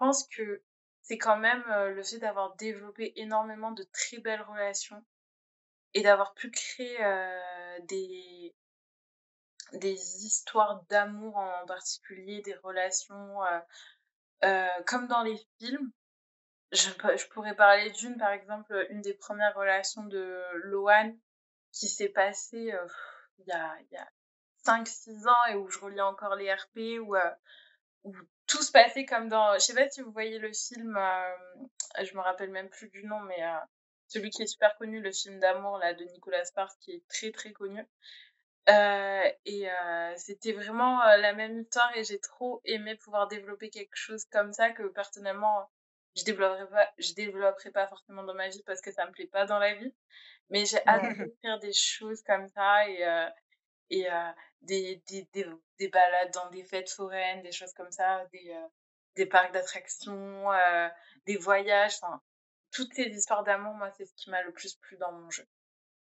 pense 0.02 0.28
que 0.30 0.64
c'est 1.04 1.20
quand 1.20 1.38
même 1.38 1.64
le 1.94 2.02
fait 2.02 2.18
d'avoir 2.18 2.56
développé 2.56 3.14
énormément 3.18 3.72
de 3.72 3.84
très 3.84 4.18
belles 4.18 4.42
relations 4.42 5.06
et 5.94 6.02
d'avoir 6.02 6.34
pu 6.34 6.50
créer 6.50 6.98
des, 7.84 8.56
des 9.74 10.26
histoires 10.26 10.84
d'amour 10.90 11.38
en 11.38 11.66
particulier, 11.68 12.42
des 12.42 12.56
relations 12.56 13.38
comme 14.88 15.08
dans 15.08 15.22
les 15.22 15.38
films. 15.60 15.92
Je, 16.72 16.90
je 16.90 17.28
pourrais 17.28 17.56
parler 17.56 17.92
d'une, 17.92 18.18
par 18.18 18.32
exemple, 18.32 18.88
une 18.90 19.02
des 19.02 19.14
premières 19.14 19.54
relations 19.56 20.06
de 20.06 20.42
Loan 20.64 21.16
qui 21.74 21.88
s'est 21.88 22.10
passée 22.10 22.74
il 23.38 23.46
y 23.46 23.52
a, 23.52 23.78
y 23.92 23.98
a 23.98 24.10
5-6 24.66 25.28
ans 25.28 25.46
et 25.50 25.56
où 25.56 25.70
je 25.70 25.78
relis 25.78 26.02
encore 26.02 26.36
les 26.36 26.52
RP, 26.52 27.00
où 27.00 27.16
tout 28.52 28.62
se 28.62 28.72
passait 28.72 29.06
comme 29.06 29.30
dans. 29.30 29.54
Je 29.54 29.60
sais 29.60 29.74
pas 29.74 29.90
si 29.90 30.02
vous 30.02 30.12
voyez 30.12 30.38
le 30.38 30.52
film, 30.52 30.98
euh, 30.98 32.04
je 32.04 32.14
me 32.16 32.20
rappelle 32.20 32.52
même 32.52 32.70
plus 32.70 32.90
du 32.90 33.06
nom, 33.06 33.20
mais 33.22 33.42
euh, 33.42 33.58
celui 34.10 34.30
qui 34.30 34.44
est 34.44 34.48
super 34.48 34.76
connu, 34.78 35.00
le 35.00 35.12
film 35.14 35.40
d'amour 35.40 35.78
là 35.78 35.94
de 35.94 36.04
Nicolas 36.04 36.44
Sparks, 36.44 36.78
qui 36.82 36.92
est 36.92 37.08
très 37.08 37.32
très 37.32 37.54
connu. 37.54 37.88
Euh, 38.70 39.32
et 39.46 39.68
c'était 40.18 40.52
vraiment 40.52 41.00
la 41.04 41.34
même 41.34 41.62
histoire 41.62 41.92
et 41.98 42.04
j'ai 42.04 42.20
trop 42.20 42.62
aimé 42.64 42.96
pouvoir 42.96 43.28
développer 43.28 43.70
quelque 43.72 43.96
chose 43.96 44.24
comme 44.26 44.54
ça 44.54 44.70
que 44.70 44.84
personnellement 44.90 45.68
je 46.16 46.24
développerai 46.26 46.68
pas 46.70 46.88
je 47.00 47.14
développerai 47.14 47.72
pas 47.72 47.88
forcément 47.88 48.22
dans 48.22 48.36
ma 48.36 48.50
vie 48.50 48.62
parce 48.64 48.82
que 48.82 48.92
ça 48.92 49.08
me 49.08 49.12
plaît 49.14 49.26
pas 49.26 49.46
dans 49.46 49.58
la 49.58 49.74
vie 49.74 49.92
mais 50.52 50.66
j'ai 50.66 50.78
hâte 50.88 51.18
de 51.18 51.36
faire 51.42 51.58
des 51.58 51.74
choses 51.74 52.22
comme 52.22 52.48
ça 52.50 52.88
et 52.88 53.04
et 53.92 54.10
euh, 54.10 54.32
des, 54.62 55.02
des, 55.08 55.28
des, 55.34 55.45
des 55.80 55.88
balades 55.89 56.34
dans 56.34 56.50
des 56.50 56.63
fêtes 56.63 56.89
foraines 56.89 57.41
des 57.41 57.52
choses 57.52 57.74
comme 57.74 57.91
ça 57.91 58.26
des 58.32 58.52
euh, 58.52 58.67
des 59.15 59.26
parcs 59.26 59.52
d'attractions 59.54 60.47
des 61.26 61.38
voyages 61.38 61.95
enfin 62.02 62.21
toutes 62.71 62.93
ces 62.93 63.08
histoires 63.08 63.43
d'amour 63.43 63.74
moi 63.74 63.91
c'est 63.97 64.06
ce 64.06 64.13
qui 64.15 64.30
m'a 64.30 64.41
le 64.43 64.54
plus 64.54 64.76
plu 64.76 64.97
dans 64.97 65.12
mon 65.12 65.30
jeu 65.30 65.45